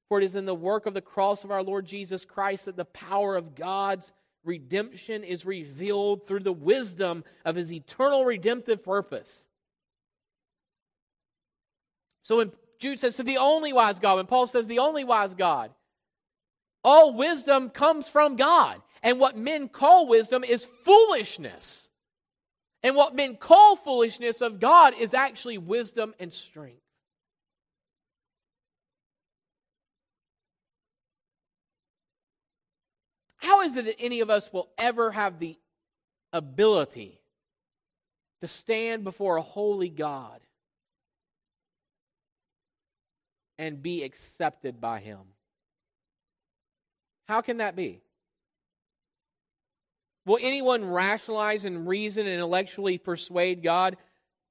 For 0.08 0.20
it 0.20 0.24
is 0.24 0.36
in 0.36 0.44
the 0.44 0.54
work 0.54 0.86
of 0.86 0.94
the 0.94 1.00
cross 1.00 1.44
of 1.44 1.50
our 1.50 1.62
Lord 1.62 1.86
Jesus 1.86 2.24
Christ 2.24 2.66
that 2.66 2.76
the 2.76 2.84
power 2.84 3.36
of 3.36 3.54
God's 3.54 4.12
redemption 4.44 5.24
is 5.24 5.46
revealed 5.46 6.26
through 6.26 6.40
the 6.40 6.52
wisdom 6.52 7.24
of 7.44 7.56
his 7.56 7.72
eternal 7.72 8.24
redemptive 8.24 8.84
purpose. 8.84 9.48
So 12.22 12.38
when 12.38 12.52
Jude 12.78 13.00
says 13.00 13.16
to 13.16 13.22
the 13.22 13.38
only 13.38 13.72
wise 13.72 13.98
God, 13.98 14.16
when 14.16 14.26
Paul 14.26 14.46
says 14.46 14.66
the 14.66 14.78
only 14.78 15.04
wise 15.04 15.34
God, 15.34 15.70
all 16.82 17.14
wisdom 17.14 17.70
comes 17.70 18.08
from 18.08 18.36
God. 18.36 18.80
And 19.02 19.18
what 19.18 19.36
men 19.36 19.68
call 19.68 20.06
wisdom 20.06 20.44
is 20.44 20.64
foolishness. 20.64 21.88
And 22.82 22.96
what 22.96 23.14
men 23.14 23.36
call 23.36 23.76
foolishness 23.76 24.42
of 24.42 24.60
God 24.60 24.94
is 24.98 25.14
actually 25.14 25.58
wisdom 25.58 26.14
and 26.20 26.32
strength. 26.32 26.83
How 33.54 33.60
is 33.60 33.76
it 33.76 33.84
that 33.84 34.00
any 34.00 34.18
of 34.18 34.30
us 34.30 34.52
will 34.52 34.68
ever 34.76 35.12
have 35.12 35.38
the 35.38 35.56
ability 36.32 37.20
to 38.40 38.48
stand 38.48 39.04
before 39.04 39.36
a 39.36 39.42
holy 39.42 39.88
God 39.88 40.40
and 43.56 43.80
be 43.80 44.02
accepted 44.02 44.80
by 44.80 44.98
Him? 44.98 45.20
How 47.28 47.42
can 47.42 47.58
that 47.58 47.76
be? 47.76 48.00
Will 50.26 50.40
anyone 50.42 50.84
rationalize 50.84 51.64
and 51.64 51.86
reason 51.86 52.26
and 52.26 52.34
intellectually 52.34 52.98
persuade 52.98 53.62
God 53.62 53.96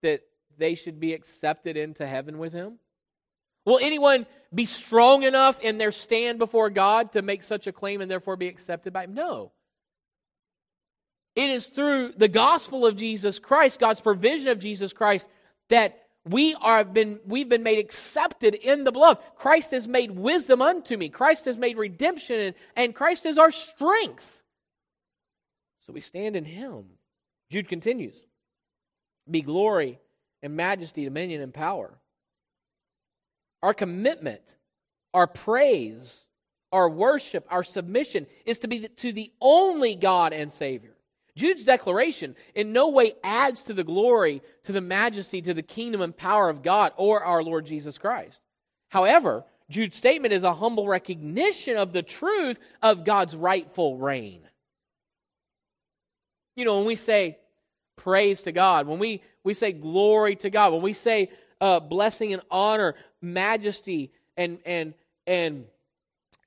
that 0.01 0.21
they 0.57 0.75
should 0.75 1.01
be 1.01 1.11
accepted 1.11 1.75
into 1.75 2.07
heaven 2.07 2.37
with 2.37 2.53
Him? 2.53 2.79
Will 3.65 3.79
anyone 3.81 4.25
be 4.53 4.65
strong 4.65 5.23
enough 5.23 5.59
in 5.61 5.77
their 5.77 5.91
stand 5.91 6.39
before 6.39 6.69
God 6.69 7.13
to 7.13 7.21
make 7.21 7.43
such 7.43 7.67
a 7.67 7.71
claim 7.71 8.01
and 8.01 8.09
therefore 8.09 8.35
be 8.35 8.47
accepted 8.47 8.93
by 8.93 9.03
Him? 9.03 9.13
No. 9.13 9.51
It 11.35 11.49
is 11.49 11.67
through 11.67 12.13
the 12.15 12.27
gospel 12.27 12.85
of 12.85 12.95
Jesus 12.95 13.39
Christ, 13.39 13.79
God's 13.79 14.01
provision 14.01 14.49
of 14.49 14.59
Jesus 14.59 14.93
Christ, 14.93 15.27
that 15.69 15.99
we 16.25 16.55
are 16.55 16.85
been 16.85 17.19
we've 17.25 17.49
been 17.49 17.63
made 17.63 17.79
accepted 17.79 18.53
in 18.53 18.83
the 18.83 18.91
beloved. 18.91 19.21
Christ 19.35 19.71
has 19.71 19.87
made 19.87 20.11
wisdom 20.11 20.61
unto 20.61 20.95
me. 20.95 21.09
Christ 21.09 21.45
has 21.45 21.57
made 21.57 21.77
redemption, 21.77 22.39
and, 22.39 22.55
and 22.75 22.95
Christ 22.95 23.25
is 23.25 23.37
our 23.37 23.51
strength. 23.51 24.43
So 25.81 25.91
we 25.91 26.01
stand 26.01 26.35
in 26.35 26.45
him. 26.45 26.85
Jude 27.49 27.67
continues 27.67 28.21
Be 29.29 29.41
glory 29.41 29.99
and 30.41 30.55
majesty, 30.55 31.03
dominion 31.03 31.41
and 31.41 31.53
power. 31.53 31.99
Our 33.63 33.73
commitment, 33.73 34.57
our 35.13 35.25
praise, 35.25 36.27
our 36.71 36.89
worship, 36.89 37.47
our 37.49 37.63
submission 37.63 38.27
is 38.45 38.59
to 38.59 38.67
be 38.67 38.87
to 38.87 39.13
the 39.13 39.31
only 39.39 39.95
God 39.95 40.33
and 40.33 40.51
Savior. 40.51 40.93
Jude's 41.35 41.63
declaration 41.63 42.35
in 42.53 42.73
no 42.73 42.89
way 42.89 43.13
adds 43.23 43.63
to 43.63 43.73
the 43.73 43.83
glory, 43.83 44.41
to 44.63 44.71
the 44.71 44.81
majesty, 44.81 45.41
to 45.41 45.53
the 45.53 45.63
kingdom 45.63 46.01
and 46.01 46.15
power 46.15 46.49
of 46.49 46.61
God 46.61 46.91
or 46.97 47.23
our 47.23 47.41
Lord 47.41 47.65
Jesus 47.65 47.97
Christ. 47.97 48.41
However, 48.89 49.45
Jude's 49.69 49.95
statement 49.95 50.33
is 50.33 50.43
a 50.43 50.53
humble 50.53 50.87
recognition 50.87 51.77
of 51.77 51.93
the 51.93 52.03
truth 52.03 52.59
of 52.81 53.05
God's 53.05 53.35
rightful 53.35 53.97
reign. 53.97 54.41
You 56.55 56.65
know, 56.65 56.77
when 56.77 56.85
we 56.85 56.95
say 56.95 57.37
praise 57.95 58.43
to 58.43 58.51
God, 58.51 58.87
when 58.87 58.99
we, 58.99 59.23
we 59.43 59.53
say 59.53 59.71
glory 59.71 60.35
to 60.37 60.49
God, 60.49 60.73
when 60.73 60.81
we 60.81 60.93
say 60.93 61.29
uh, 61.61 61.79
blessing 61.79 62.33
and 62.33 62.41
honor, 62.51 62.95
majesty, 63.21 64.11
and, 64.37 64.59
and, 64.65 64.93
and 65.27 65.65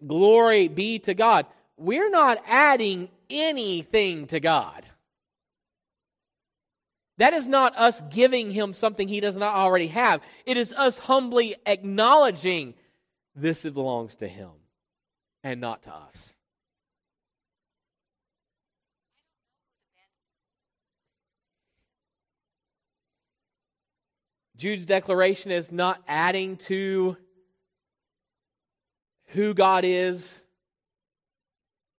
glory 0.06 0.68
be 0.68 0.98
to 1.00 1.14
God, 1.14 1.46
we're 1.76 2.10
not 2.10 2.42
adding 2.46 3.08
anything 3.30 4.26
to 4.28 4.40
God. 4.40 4.84
That 7.18 7.32
is 7.32 7.48
not 7.48 7.76
us 7.76 8.02
giving 8.10 8.50
him 8.50 8.74
something 8.74 9.08
he 9.08 9.20
does 9.20 9.36
not 9.36 9.54
already 9.54 9.88
have. 9.88 10.20
It 10.44 10.56
is 10.56 10.72
us 10.74 10.98
humbly 10.98 11.56
acknowledging 11.64 12.74
this 13.34 13.62
belongs 13.62 14.16
to 14.16 14.28
him 14.28 14.50
and 15.42 15.60
not 15.60 15.84
to 15.84 15.94
us. 15.94 16.35
Jude's 24.56 24.86
declaration 24.86 25.50
is 25.50 25.70
not 25.70 26.02
adding 26.08 26.56
to 26.56 27.16
who 29.26 29.52
God 29.52 29.84
is. 29.84 30.44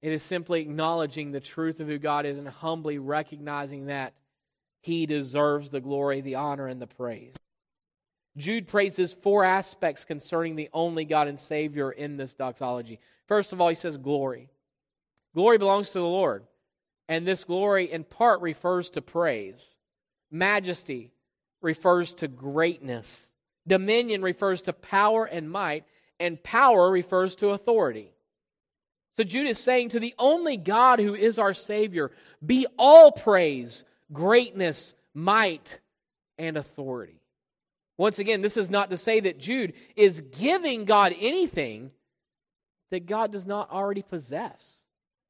It 0.00 0.12
is 0.12 0.22
simply 0.22 0.62
acknowledging 0.62 1.32
the 1.32 1.40
truth 1.40 1.80
of 1.80 1.88
who 1.88 1.98
God 1.98 2.24
is 2.24 2.38
and 2.38 2.48
humbly 2.48 2.98
recognizing 2.98 3.86
that 3.86 4.14
he 4.80 5.04
deserves 5.04 5.70
the 5.70 5.80
glory, 5.80 6.20
the 6.20 6.36
honor, 6.36 6.66
and 6.66 6.80
the 6.80 6.86
praise. 6.86 7.34
Jude 8.36 8.68
praises 8.68 9.12
four 9.12 9.44
aspects 9.44 10.04
concerning 10.04 10.56
the 10.56 10.70
only 10.72 11.04
God 11.04 11.26
and 11.28 11.38
Savior 11.38 11.90
in 11.90 12.16
this 12.16 12.34
doxology. 12.34 13.00
First 13.26 13.52
of 13.52 13.60
all, 13.60 13.68
he 13.68 13.74
says 13.74 13.96
glory. 13.96 14.48
Glory 15.34 15.58
belongs 15.58 15.90
to 15.90 15.98
the 15.98 16.04
Lord, 16.04 16.44
and 17.08 17.26
this 17.26 17.44
glory 17.44 17.90
in 17.90 18.04
part 18.04 18.40
refers 18.40 18.90
to 18.90 19.02
praise. 19.02 19.76
Majesty 20.30 21.12
refers 21.62 22.12
to 22.14 22.28
greatness, 22.28 23.30
dominion 23.66 24.22
refers 24.22 24.62
to 24.62 24.72
power 24.72 25.24
and 25.24 25.50
might, 25.50 25.84
and 26.20 26.42
power 26.42 26.90
refers 26.90 27.34
to 27.36 27.50
authority. 27.50 28.12
So 29.16 29.24
Jude 29.24 29.48
is 29.48 29.58
saying 29.58 29.90
to 29.90 30.00
the 30.00 30.14
only 30.18 30.56
God 30.56 30.98
who 30.98 31.14
is 31.14 31.38
our 31.38 31.54
Savior, 31.54 32.10
be 32.44 32.66
all 32.78 33.10
praise, 33.12 33.84
greatness, 34.12 34.94
might, 35.14 35.80
and 36.38 36.56
authority. 36.56 37.20
Once 37.98 38.18
again, 38.18 38.42
this 38.42 38.58
is 38.58 38.68
not 38.68 38.90
to 38.90 38.96
say 38.98 39.20
that 39.20 39.38
Jude 39.38 39.72
is 39.96 40.20
giving 40.20 40.84
God 40.84 41.14
anything 41.18 41.90
that 42.90 43.06
God 43.06 43.32
does 43.32 43.46
not 43.46 43.70
already 43.70 44.02
possess, 44.02 44.82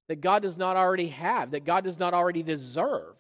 that 0.09 0.21
God 0.21 0.43
does 0.43 0.59
not 0.59 0.77
already 0.77 1.09
have, 1.09 1.53
that 1.53 1.65
God 1.65 1.85
does 1.85 1.99
not 1.99 2.12
already 2.12 2.43
deserve 2.43 3.15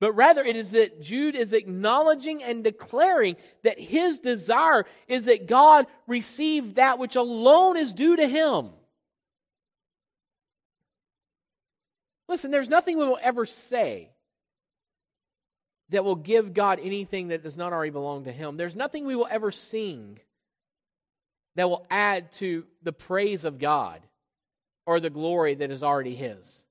but 0.00 0.12
rather 0.12 0.44
it 0.44 0.56
is 0.56 0.72
that 0.72 1.00
Jude 1.00 1.34
is 1.34 1.52
acknowledging 1.52 2.42
and 2.42 2.62
declaring 2.62 3.36
that 3.64 3.78
his 3.78 4.20
desire 4.20 4.86
is 5.08 5.24
that 5.24 5.46
God 5.46 5.86
receive 6.06 6.76
that 6.76 6.98
which 6.98 7.16
alone 7.16 7.76
is 7.76 7.92
due 7.92 8.16
to 8.16 8.28
him. 8.28 8.70
Listen, 12.28 12.50
there's 12.50 12.68
nothing 12.68 12.98
we 12.98 13.06
will 13.06 13.18
ever 13.20 13.46
say 13.46 14.10
that 15.90 16.04
will 16.04 16.16
give 16.16 16.52
God 16.52 16.78
anything 16.82 17.28
that 17.28 17.42
does 17.42 17.56
not 17.56 17.72
already 17.72 17.90
belong 17.90 18.24
to 18.24 18.32
him. 18.32 18.56
There's 18.56 18.76
nothing 18.76 19.06
we 19.06 19.16
will 19.16 19.28
ever 19.30 19.50
sing 19.50 20.20
that 21.56 21.68
will 21.68 21.86
add 21.90 22.30
to 22.32 22.64
the 22.82 22.92
praise 22.92 23.44
of 23.44 23.58
God 23.58 24.00
or 24.86 25.00
the 25.00 25.10
glory 25.10 25.54
that 25.54 25.70
is 25.70 25.82
already 25.82 26.14
his. 26.14 26.64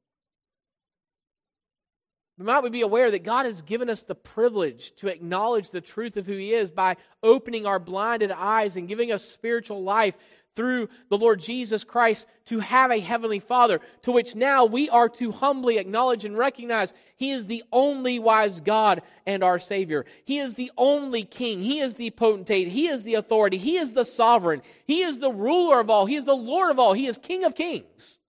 Might 2.39 2.61
we 2.61 2.69
be 2.69 2.81
aware 2.81 3.09
that 3.09 3.23
God 3.23 3.45
has 3.45 3.63
given 3.63 3.89
us 3.89 4.03
the 4.03 4.13
privilege 4.13 4.95
to 4.97 5.07
acknowledge 5.07 5.71
the 5.71 5.81
truth 5.81 6.17
of 6.17 6.27
who 6.27 6.33
He 6.33 6.53
is 6.53 6.69
by 6.69 6.97
opening 7.23 7.65
our 7.65 7.79
blinded 7.79 8.31
eyes 8.31 8.75
and 8.75 8.87
giving 8.87 9.11
us 9.11 9.23
spiritual 9.23 9.81
life 9.83 10.13
through 10.55 10.89
the 11.09 11.17
Lord 11.17 11.39
Jesus 11.39 11.83
Christ 11.83 12.27
to 12.45 12.59
have 12.59 12.91
a 12.91 12.99
heavenly 12.99 13.39
Father, 13.39 13.79
to 14.03 14.11
which 14.11 14.35
now 14.35 14.65
we 14.65 14.89
are 14.89 15.09
to 15.09 15.31
humbly 15.31 15.77
acknowledge 15.77 16.25
and 16.25 16.37
recognize 16.37 16.93
He 17.15 17.31
is 17.31 17.47
the 17.47 17.63
only 17.71 18.19
wise 18.19 18.59
God 18.59 19.01
and 19.25 19.43
our 19.43 19.57
Savior. 19.57 20.05
He 20.23 20.37
is 20.37 20.53
the 20.55 20.71
only 20.77 21.23
King. 21.23 21.63
He 21.63 21.79
is 21.79 21.95
the 21.95 22.11
potentate. 22.11 22.67
He 22.67 22.87
is 22.87 23.01
the 23.01 23.15
authority. 23.15 23.57
He 23.57 23.77
is 23.77 23.93
the 23.93 24.05
sovereign. 24.05 24.61
He 24.85 25.01
is 25.01 25.19
the 25.19 25.31
ruler 25.31 25.79
of 25.79 25.89
all. 25.89 26.05
He 26.05 26.15
is 26.15 26.25
the 26.25 26.35
Lord 26.35 26.69
of 26.69 26.77
all. 26.77 26.93
He 26.93 27.07
is 27.07 27.17
King 27.17 27.43
of 27.45 27.55
kings. 27.55 28.19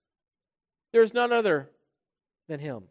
There 0.92 1.02
is 1.02 1.12
none 1.12 1.32
other 1.32 1.68
than 2.48 2.60
Him. 2.60 2.84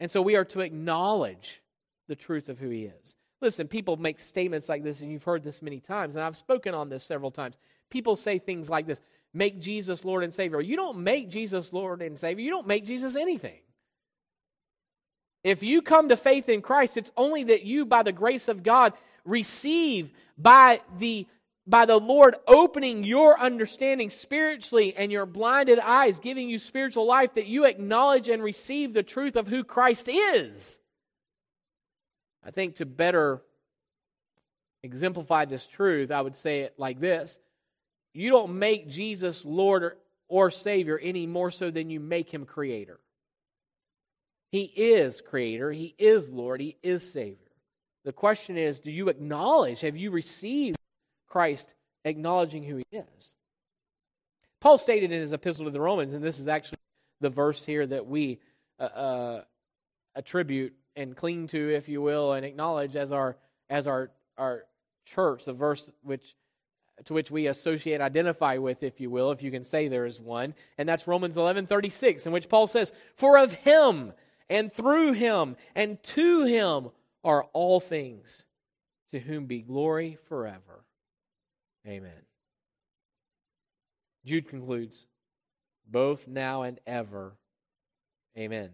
And 0.00 0.10
so 0.10 0.20
we 0.22 0.36
are 0.36 0.44
to 0.46 0.60
acknowledge 0.60 1.62
the 2.08 2.16
truth 2.16 2.48
of 2.48 2.58
who 2.58 2.68
he 2.68 2.84
is. 2.84 3.16
Listen, 3.40 3.68
people 3.68 3.96
make 3.96 4.18
statements 4.18 4.68
like 4.68 4.82
this, 4.82 5.00
and 5.00 5.10
you've 5.10 5.24
heard 5.24 5.42
this 5.42 5.60
many 5.60 5.80
times, 5.80 6.14
and 6.14 6.24
I've 6.24 6.36
spoken 6.36 6.74
on 6.74 6.88
this 6.88 7.04
several 7.04 7.30
times. 7.30 7.56
People 7.90 8.16
say 8.16 8.38
things 8.38 8.70
like 8.70 8.86
this 8.86 9.00
make 9.34 9.60
Jesus 9.60 10.04
Lord 10.04 10.24
and 10.24 10.32
Savior. 10.32 10.60
You 10.60 10.76
don't 10.76 10.98
make 10.98 11.28
Jesus 11.28 11.72
Lord 11.72 12.00
and 12.00 12.18
Savior, 12.18 12.44
you 12.44 12.50
don't 12.50 12.66
make 12.66 12.86
Jesus 12.86 13.16
anything. 13.16 13.58
If 15.44 15.62
you 15.62 15.80
come 15.82 16.08
to 16.08 16.16
faith 16.16 16.48
in 16.48 16.60
Christ, 16.60 16.96
it's 16.96 17.12
only 17.16 17.44
that 17.44 17.62
you, 17.62 17.86
by 17.86 18.02
the 18.02 18.12
grace 18.12 18.48
of 18.48 18.62
God, 18.62 18.94
receive 19.24 20.10
by 20.36 20.80
the 20.98 21.26
by 21.66 21.84
the 21.84 21.98
Lord 21.98 22.36
opening 22.46 23.02
your 23.02 23.38
understanding 23.38 24.10
spiritually 24.10 24.94
and 24.96 25.10
your 25.10 25.26
blinded 25.26 25.78
eyes, 25.80 26.20
giving 26.20 26.48
you 26.48 26.58
spiritual 26.58 27.06
life, 27.06 27.34
that 27.34 27.46
you 27.46 27.64
acknowledge 27.64 28.28
and 28.28 28.42
receive 28.42 28.92
the 28.92 29.02
truth 29.02 29.36
of 29.36 29.48
who 29.48 29.64
Christ 29.64 30.08
is. 30.08 30.80
I 32.44 32.52
think 32.52 32.76
to 32.76 32.86
better 32.86 33.42
exemplify 34.84 35.46
this 35.46 35.66
truth, 35.66 36.12
I 36.12 36.20
would 36.20 36.36
say 36.36 36.60
it 36.60 36.74
like 36.78 37.00
this 37.00 37.40
You 38.14 38.30
don't 38.30 38.58
make 38.58 38.88
Jesus 38.88 39.44
Lord 39.44 39.82
or, 39.82 39.96
or 40.28 40.50
Savior 40.52 40.98
any 40.98 41.26
more 41.26 41.50
so 41.50 41.70
than 41.72 41.90
you 41.90 41.98
make 41.98 42.32
him 42.32 42.44
Creator. 42.44 43.00
He 44.52 44.62
is 44.62 45.20
Creator, 45.20 45.72
He 45.72 45.96
is 45.98 46.30
Lord, 46.30 46.60
He 46.60 46.76
is 46.84 47.12
Savior. 47.12 47.38
The 48.04 48.12
question 48.12 48.56
is 48.56 48.78
do 48.78 48.92
you 48.92 49.08
acknowledge, 49.08 49.80
have 49.80 49.96
you 49.96 50.12
received 50.12 50.75
Christ 51.36 51.74
acknowledging 52.06 52.62
who 52.62 52.78
He 52.78 52.86
is? 52.96 53.34
Paul 54.58 54.78
stated 54.78 55.12
in 55.12 55.20
his 55.20 55.32
epistle 55.32 55.66
to 55.66 55.70
the 55.70 55.82
Romans, 55.82 56.14
and 56.14 56.24
this 56.24 56.38
is 56.38 56.48
actually 56.48 56.78
the 57.20 57.28
verse 57.28 57.62
here 57.62 57.86
that 57.86 58.06
we 58.06 58.40
uh, 58.80 58.84
uh, 58.84 59.44
attribute 60.14 60.72
and 60.96 61.14
cling 61.14 61.46
to, 61.48 61.74
if 61.74 61.90
you 61.90 62.00
will, 62.00 62.32
and 62.32 62.46
acknowledge 62.46 62.96
as 62.96 63.12
our 63.12 63.36
as 63.68 63.86
our 63.86 64.10
our 64.38 64.64
church, 65.04 65.44
the 65.44 65.52
verse 65.52 65.92
which 66.02 66.34
to 67.04 67.12
which 67.12 67.30
we 67.30 67.48
associate, 67.48 68.00
identify 68.00 68.56
with, 68.56 68.82
if 68.82 68.98
you 68.98 69.10
will, 69.10 69.30
if 69.30 69.42
you 69.42 69.50
can 69.50 69.62
say 69.62 69.88
there 69.88 70.06
is 70.06 70.18
one, 70.18 70.54
and 70.78 70.88
that's 70.88 71.06
Romans 71.06 71.36
eleven 71.36 71.66
thirty 71.66 71.90
six, 71.90 72.24
in 72.24 72.32
which 72.32 72.48
Paul 72.48 72.66
says, 72.66 72.94
"For 73.14 73.36
of 73.36 73.52
Him 73.52 74.14
and 74.48 74.72
through 74.72 75.12
Him 75.12 75.56
and 75.74 76.02
to 76.02 76.46
Him 76.46 76.92
are 77.22 77.44
all 77.52 77.78
things, 77.78 78.46
to 79.10 79.20
whom 79.20 79.44
be 79.44 79.60
glory 79.60 80.16
forever." 80.30 80.85
Amen. 81.86 82.10
Jude 84.24 84.48
concludes, 84.48 85.06
both 85.86 86.26
now 86.26 86.62
and 86.62 86.80
ever. 86.86 87.36
Amen. 88.36 88.70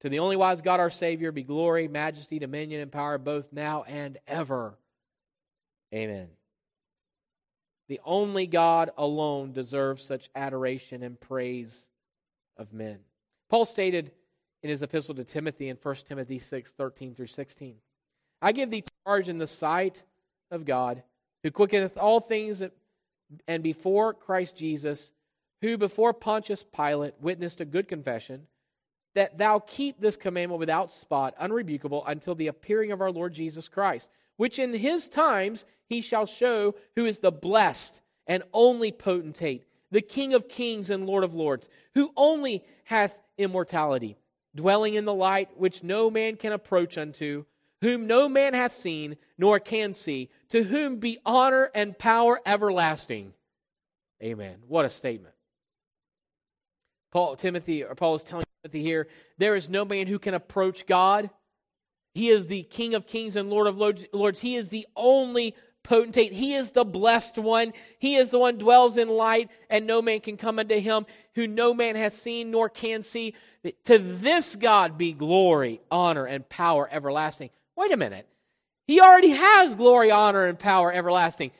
To 0.00 0.08
the 0.08 0.20
only 0.20 0.36
wise 0.36 0.60
God, 0.60 0.80
our 0.80 0.90
Savior, 0.90 1.32
be 1.32 1.42
glory, 1.42 1.88
majesty, 1.88 2.38
dominion, 2.38 2.80
and 2.80 2.92
power 2.92 3.18
both 3.18 3.52
now 3.52 3.84
and 3.84 4.18
ever. 4.26 4.78
Amen. 5.92 6.28
The 7.88 8.00
only 8.04 8.46
God 8.46 8.90
alone 8.96 9.52
deserves 9.52 10.04
such 10.04 10.30
adoration 10.34 11.02
and 11.02 11.20
praise 11.20 11.88
of 12.56 12.72
men. 12.72 12.98
Paul 13.50 13.66
stated 13.66 14.12
in 14.62 14.70
his 14.70 14.82
epistle 14.82 15.14
to 15.16 15.24
Timothy 15.24 15.68
in 15.68 15.76
1 15.82 15.94
Timothy 16.08 16.38
6 16.38 16.72
13 16.72 17.14
through 17.14 17.26
16 17.26 17.76
I 18.40 18.52
give 18.52 18.70
thee 18.70 18.84
charge 19.06 19.28
in 19.28 19.38
the 19.38 19.46
sight 19.46 20.02
of 20.50 20.66
God, 20.66 21.02
who 21.44 21.52
quickeneth 21.52 21.96
all 21.96 22.18
things, 22.18 22.62
and 23.46 23.62
before 23.62 24.14
Christ 24.14 24.56
Jesus, 24.56 25.12
who 25.60 25.78
before 25.78 26.12
Pontius 26.12 26.64
Pilate 26.64 27.14
witnessed 27.20 27.60
a 27.60 27.64
good 27.66 27.86
confession 27.86 28.48
that 29.14 29.38
thou 29.38 29.60
keep 29.60 30.00
this 30.00 30.16
commandment 30.16 30.58
without 30.58 30.92
spot, 30.92 31.36
unrebukable, 31.40 32.02
until 32.06 32.34
the 32.34 32.48
appearing 32.48 32.90
of 32.90 33.00
our 33.00 33.12
Lord 33.12 33.32
Jesus 33.32 33.68
Christ, 33.68 34.08
which 34.36 34.58
in 34.58 34.72
his 34.72 35.06
times 35.06 35.64
he 35.86 36.00
shall 36.00 36.26
show 36.26 36.74
who 36.96 37.06
is 37.06 37.20
the 37.20 37.30
blessed 37.30 38.00
and 38.26 38.42
only 38.52 38.90
potentate, 38.90 39.64
the 39.90 40.00
King 40.00 40.34
of 40.34 40.48
kings 40.48 40.90
and 40.90 41.06
Lord 41.06 41.24
of 41.24 41.34
lords, 41.34 41.68
who 41.94 42.10
only 42.16 42.64
hath 42.84 43.16
immortality, 43.38 44.16
dwelling 44.54 44.94
in 44.94 45.04
the 45.04 45.14
light 45.14 45.50
which 45.56 45.84
no 45.84 46.10
man 46.10 46.36
can 46.36 46.52
approach 46.52 46.98
unto, 46.98 47.44
whom 47.84 48.06
no 48.06 48.28
man 48.30 48.54
hath 48.54 48.72
seen 48.72 49.16
nor 49.36 49.60
can 49.60 49.92
see, 49.92 50.30
to 50.48 50.64
whom 50.64 50.96
be 50.96 51.18
honor 51.26 51.70
and 51.74 51.98
power 51.98 52.40
everlasting. 52.46 53.34
Amen. 54.22 54.56
What 54.66 54.86
a 54.86 54.90
statement. 54.90 55.34
Paul 57.12 57.36
Timothy 57.36 57.84
or 57.84 57.94
Paul 57.94 58.14
is 58.14 58.22
telling 58.22 58.46
Timothy 58.62 58.82
here, 58.82 59.06
there 59.36 59.54
is 59.54 59.68
no 59.68 59.84
man 59.84 60.06
who 60.06 60.18
can 60.18 60.32
approach 60.32 60.86
God. 60.86 61.28
He 62.14 62.28
is 62.28 62.46
the 62.46 62.62
King 62.62 62.94
of 62.94 63.06
kings 63.06 63.36
and 63.36 63.50
Lord 63.50 63.66
of 63.66 63.76
lords. 63.76 64.40
He 64.40 64.54
is 64.54 64.70
the 64.70 64.86
only 64.96 65.54
potentate. 65.82 66.32
He 66.32 66.54
is 66.54 66.70
the 66.70 66.84
blessed 66.84 67.36
one. 67.36 67.74
He 67.98 68.14
is 68.14 68.30
the 68.30 68.38
one 68.38 68.56
dwells 68.56 68.96
in 68.96 69.08
light, 69.08 69.50
and 69.68 69.86
no 69.86 70.00
man 70.00 70.20
can 70.20 70.38
come 70.38 70.58
unto 70.58 70.80
him, 70.80 71.04
who 71.34 71.46
no 71.46 71.74
man 71.74 71.96
hath 71.96 72.14
seen 72.14 72.50
nor 72.50 72.70
can 72.70 73.02
see. 73.02 73.34
To 73.84 73.98
this 73.98 74.56
God 74.56 74.96
be 74.96 75.12
glory, 75.12 75.82
honor, 75.90 76.24
and 76.24 76.48
power 76.48 76.88
everlasting. 76.90 77.50
Wait 77.76 77.92
a 77.92 77.96
minute. 77.96 78.26
He 78.86 79.00
already 79.00 79.30
has 79.30 79.74
glory, 79.74 80.10
honor, 80.10 80.46
and 80.46 80.58
power 80.58 80.92
everlasting. 80.92 81.52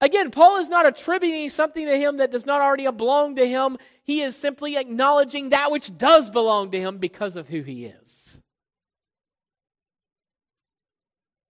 Again, 0.00 0.30
Paul 0.30 0.58
is 0.58 0.68
not 0.68 0.86
attributing 0.86 1.48
something 1.48 1.86
to 1.86 1.96
him 1.96 2.18
that 2.18 2.30
does 2.30 2.44
not 2.44 2.60
already 2.60 2.90
belong 2.90 3.36
to 3.36 3.48
him. 3.48 3.78
He 4.02 4.20
is 4.20 4.36
simply 4.36 4.76
acknowledging 4.76 5.48
that 5.50 5.70
which 5.70 5.96
does 5.96 6.28
belong 6.28 6.70
to 6.72 6.80
him 6.80 6.98
because 6.98 7.36
of 7.36 7.48
who 7.48 7.62
he 7.62 7.86
is. 7.86 8.25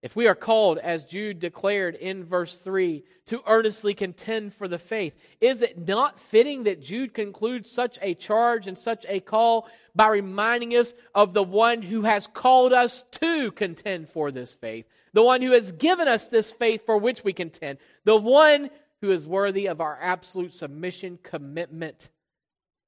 If 0.06 0.14
we 0.14 0.28
are 0.28 0.36
called, 0.36 0.78
as 0.78 1.04
Jude 1.04 1.40
declared 1.40 1.96
in 1.96 2.24
verse 2.24 2.58
3, 2.58 3.02
to 3.26 3.42
earnestly 3.46 3.92
contend 3.92 4.54
for 4.54 4.68
the 4.68 4.78
faith, 4.78 5.14
is 5.40 5.62
it 5.62 5.86
not 5.86 6.20
fitting 6.20 6.62
that 6.62 6.80
Jude 6.80 7.12
concludes 7.12 7.70
such 7.70 7.98
a 8.00 8.14
charge 8.14 8.68
and 8.68 8.78
such 8.78 9.04
a 9.08 9.18
call 9.18 9.68
by 9.94 10.08
reminding 10.08 10.76
us 10.76 10.94
of 11.14 11.34
the 11.34 11.42
one 11.42 11.82
who 11.82 12.02
has 12.02 12.28
called 12.28 12.72
us 12.72 13.04
to 13.20 13.50
contend 13.50 14.08
for 14.08 14.30
this 14.30 14.54
faith? 14.54 14.86
the 15.16 15.22
one 15.22 15.40
who 15.40 15.52
has 15.52 15.72
given 15.72 16.06
us 16.06 16.26
this 16.26 16.52
faith 16.52 16.84
for 16.84 16.98
which 16.98 17.24
we 17.24 17.32
contend, 17.32 17.78
the 18.04 18.14
one 18.14 18.68
who 19.00 19.10
is 19.10 19.26
worthy 19.26 19.64
of 19.64 19.80
our 19.80 19.98
absolute 19.98 20.52
submission, 20.52 21.18
commitment, 21.22 22.10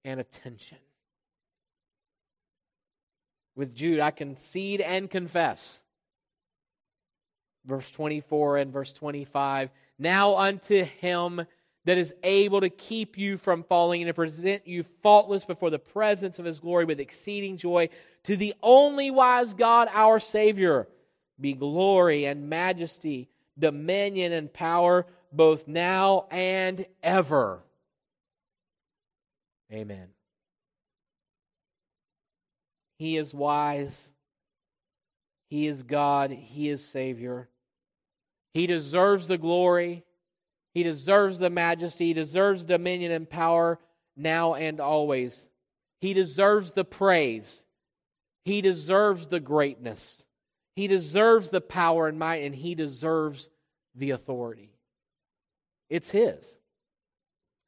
and 0.04 0.20
attention. 0.20 0.76
With 3.56 3.74
Jude, 3.74 4.00
I 4.00 4.10
concede 4.10 4.82
and 4.82 5.08
confess. 5.08 5.82
Verse 7.68 7.90
24 7.90 8.56
and 8.56 8.72
verse 8.72 8.92
25. 8.92 9.70
Now 9.98 10.36
unto 10.36 10.84
him 10.84 11.46
that 11.84 11.98
is 11.98 12.14
able 12.22 12.60
to 12.60 12.70
keep 12.70 13.16
you 13.16 13.36
from 13.36 13.62
falling 13.62 14.02
and 14.02 14.08
to 14.08 14.14
present 14.14 14.66
you 14.66 14.82
faultless 14.82 15.44
before 15.44 15.70
the 15.70 15.78
presence 15.78 16.38
of 16.38 16.44
his 16.44 16.60
glory 16.60 16.84
with 16.84 16.98
exceeding 16.98 17.56
joy, 17.56 17.88
to 18.24 18.36
the 18.36 18.54
only 18.62 19.10
wise 19.10 19.54
God, 19.54 19.88
our 19.92 20.18
Savior 20.18 20.88
be 21.40 21.52
glory 21.52 22.24
and 22.24 22.48
majesty, 22.48 23.28
dominion 23.58 24.32
and 24.32 24.52
power, 24.52 25.06
both 25.32 25.68
now 25.68 26.26
and 26.30 26.84
ever. 27.02 27.62
Amen. 29.72 30.08
He 32.98 33.16
is 33.16 33.32
wise. 33.32 34.12
He 35.48 35.66
is 35.66 35.82
God. 35.82 36.30
He 36.30 36.68
is 36.68 36.84
Savior. 36.84 37.48
He 38.54 38.66
deserves 38.66 39.26
the 39.26 39.38
glory. 39.38 40.04
He 40.74 40.82
deserves 40.82 41.38
the 41.38 41.50
majesty. 41.50 42.06
He 42.06 42.12
deserves 42.14 42.64
dominion 42.64 43.12
and 43.12 43.28
power 43.28 43.78
now 44.16 44.54
and 44.54 44.80
always. 44.80 45.48
He 46.00 46.14
deserves 46.14 46.72
the 46.72 46.84
praise. 46.84 47.64
He 48.44 48.60
deserves 48.60 49.28
the 49.28 49.40
greatness. 49.40 50.26
He 50.76 50.86
deserves 50.86 51.48
the 51.50 51.60
power 51.60 52.06
and 52.06 52.18
might, 52.18 52.42
and 52.42 52.54
he 52.54 52.74
deserves 52.74 53.50
the 53.94 54.10
authority. 54.10 54.72
It's 55.90 56.10
his. 56.10 56.58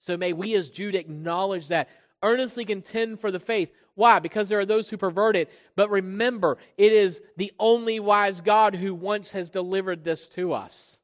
So 0.00 0.16
may 0.16 0.32
we 0.32 0.54
as 0.54 0.70
Jude 0.70 0.94
acknowledge 0.94 1.68
that, 1.68 1.88
earnestly 2.22 2.64
contend 2.64 3.20
for 3.20 3.30
the 3.30 3.40
faith. 3.40 3.70
Why? 3.94 4.18
Because 4.18 4.48
there 4.48 4.60
are 4.60 4.66
those 4.66 4.88
who 4.88 4.96
pervert 4.96 5.36
it. 5.36 5.50
But 5.76 5.90
remember, 5.90 6.58
it 6.76 6.92
is 6.92 7.22
the 7.36 7.52
only 7.58 8.00
wise 8.00 8.40
God 8.40 8.76
who 8.76 8.94
once 8.94 9.32
has 9.32 9.50
delivered 9.50 10.04
this 10.04 10.28
to 10.30 10.52
us. 10.52 11.00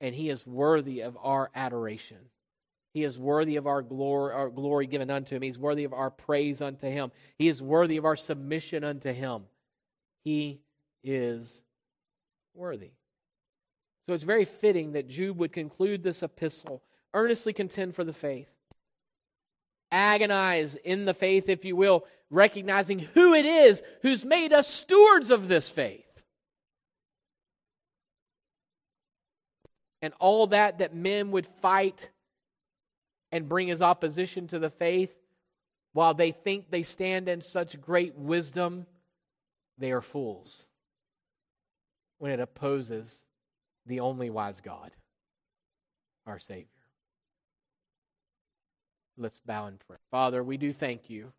And 0.00 0.14
he 0.14 0.28
is 0.28 0.46
worthy 0.46 1.00
of 1.00 1.16
our 1.20 1.50
adoration. 1.54 2.18
He 2.92 3.02
is 3.02 3.18
worthy 3.18 3.56
of 3.56 3.66
our 3.66 3.82
glory, 3.82 4.32
our 4.32 4.48
glory 4.48 4.86
given 4.86 5.10
unto 5.10 5.34
him. 5.34 5.42
He's 5.42 5.58
worthy 5.58 5.84
of 5.84 5.92
our 5.92 6.10
praise 6.10 6.62
unto 6.62 6.86
him. 6.86 7.10
He 7.36 7.48
is 7.48 7.60
worthy 7.60 7.96
of 7.96 8.04
our 8.04 8.16
submission 8.16 8.84
unto 8.84 9.12
him. 9.12 9.44
He 10.22 10.60
is 11.02 11.64
worthy. 12.54 12.92
So 14.06 14.12
it's 14.12 14.24
very 14.24 14.44
fitting 14.44 14.92
that 14.92 15.08
Jude 15.08 15.38
would 15.38 15.52
conclude 15.52 16.02
this 16.02 16.22
epistle 16.22 16.82
earnestly 17.14 17.52
contend 17.52 17.94
for 17.94 18.04
the 18.04 18.12
faith 18.12 18.53
agonize 19.94 20.74
in 20.76 21.04
the 21.04 21.14
faith, 21.14 21.48
if 21.48 21.64
you 21.64 21.76
will, 21.76 22.04
recognizing 22.28 22.98
who 22.98 23.32
it 23.32 23.46
is 23.46 23.82
who's 24.02 24.24
made 24.24 24.52
us 24.52 24.66
stewards 24.66 25.30
of 25.30 25.46
this 25.48 25.68
faith. 25.68 26.22
And 30.02 30.12
all 30.18 30.48
that 30.48 30.78
that 30.78 30.94
men 30.94 31.30
would 31.30 31.46
fight 31.46 32.10
and 33.30 33.48
bring 33.48 33.70
as 33.70 33.80
opposition 33.80 34.48
to 34.48 34.58
the 34.58 34.70
faith, 34.70 35.14
while 35.92 36.12
they 36.12 36.32
think 36.32 36.70
they 36.70 36.82
stand 36.82 37.28
in 37.28 37.40
such 37.40 37.80
great 37.80 38.16
wisdom, 38.16 38.86
they 39.78 39.92
are 39.92 40.02
fools 40.02 40.68
when 42.18 42.32
it 42.32 42.40
opposes 42.40 43.26
the 43.86 44.00
only 44.00 44.30
wise 44.30 44.60
God, 44.60 44.90
our 46.26 46.38
Savior. 46.38 46.73
Let's 49.16 49.38
bow 49.38 49.66
and 49.66 49.78
pray. 49.78 49.98
Father, 50.10 50.42
we 50.42 50.56
do 50.56 50.72
thank 50.72 51.08
you 51.08 51.32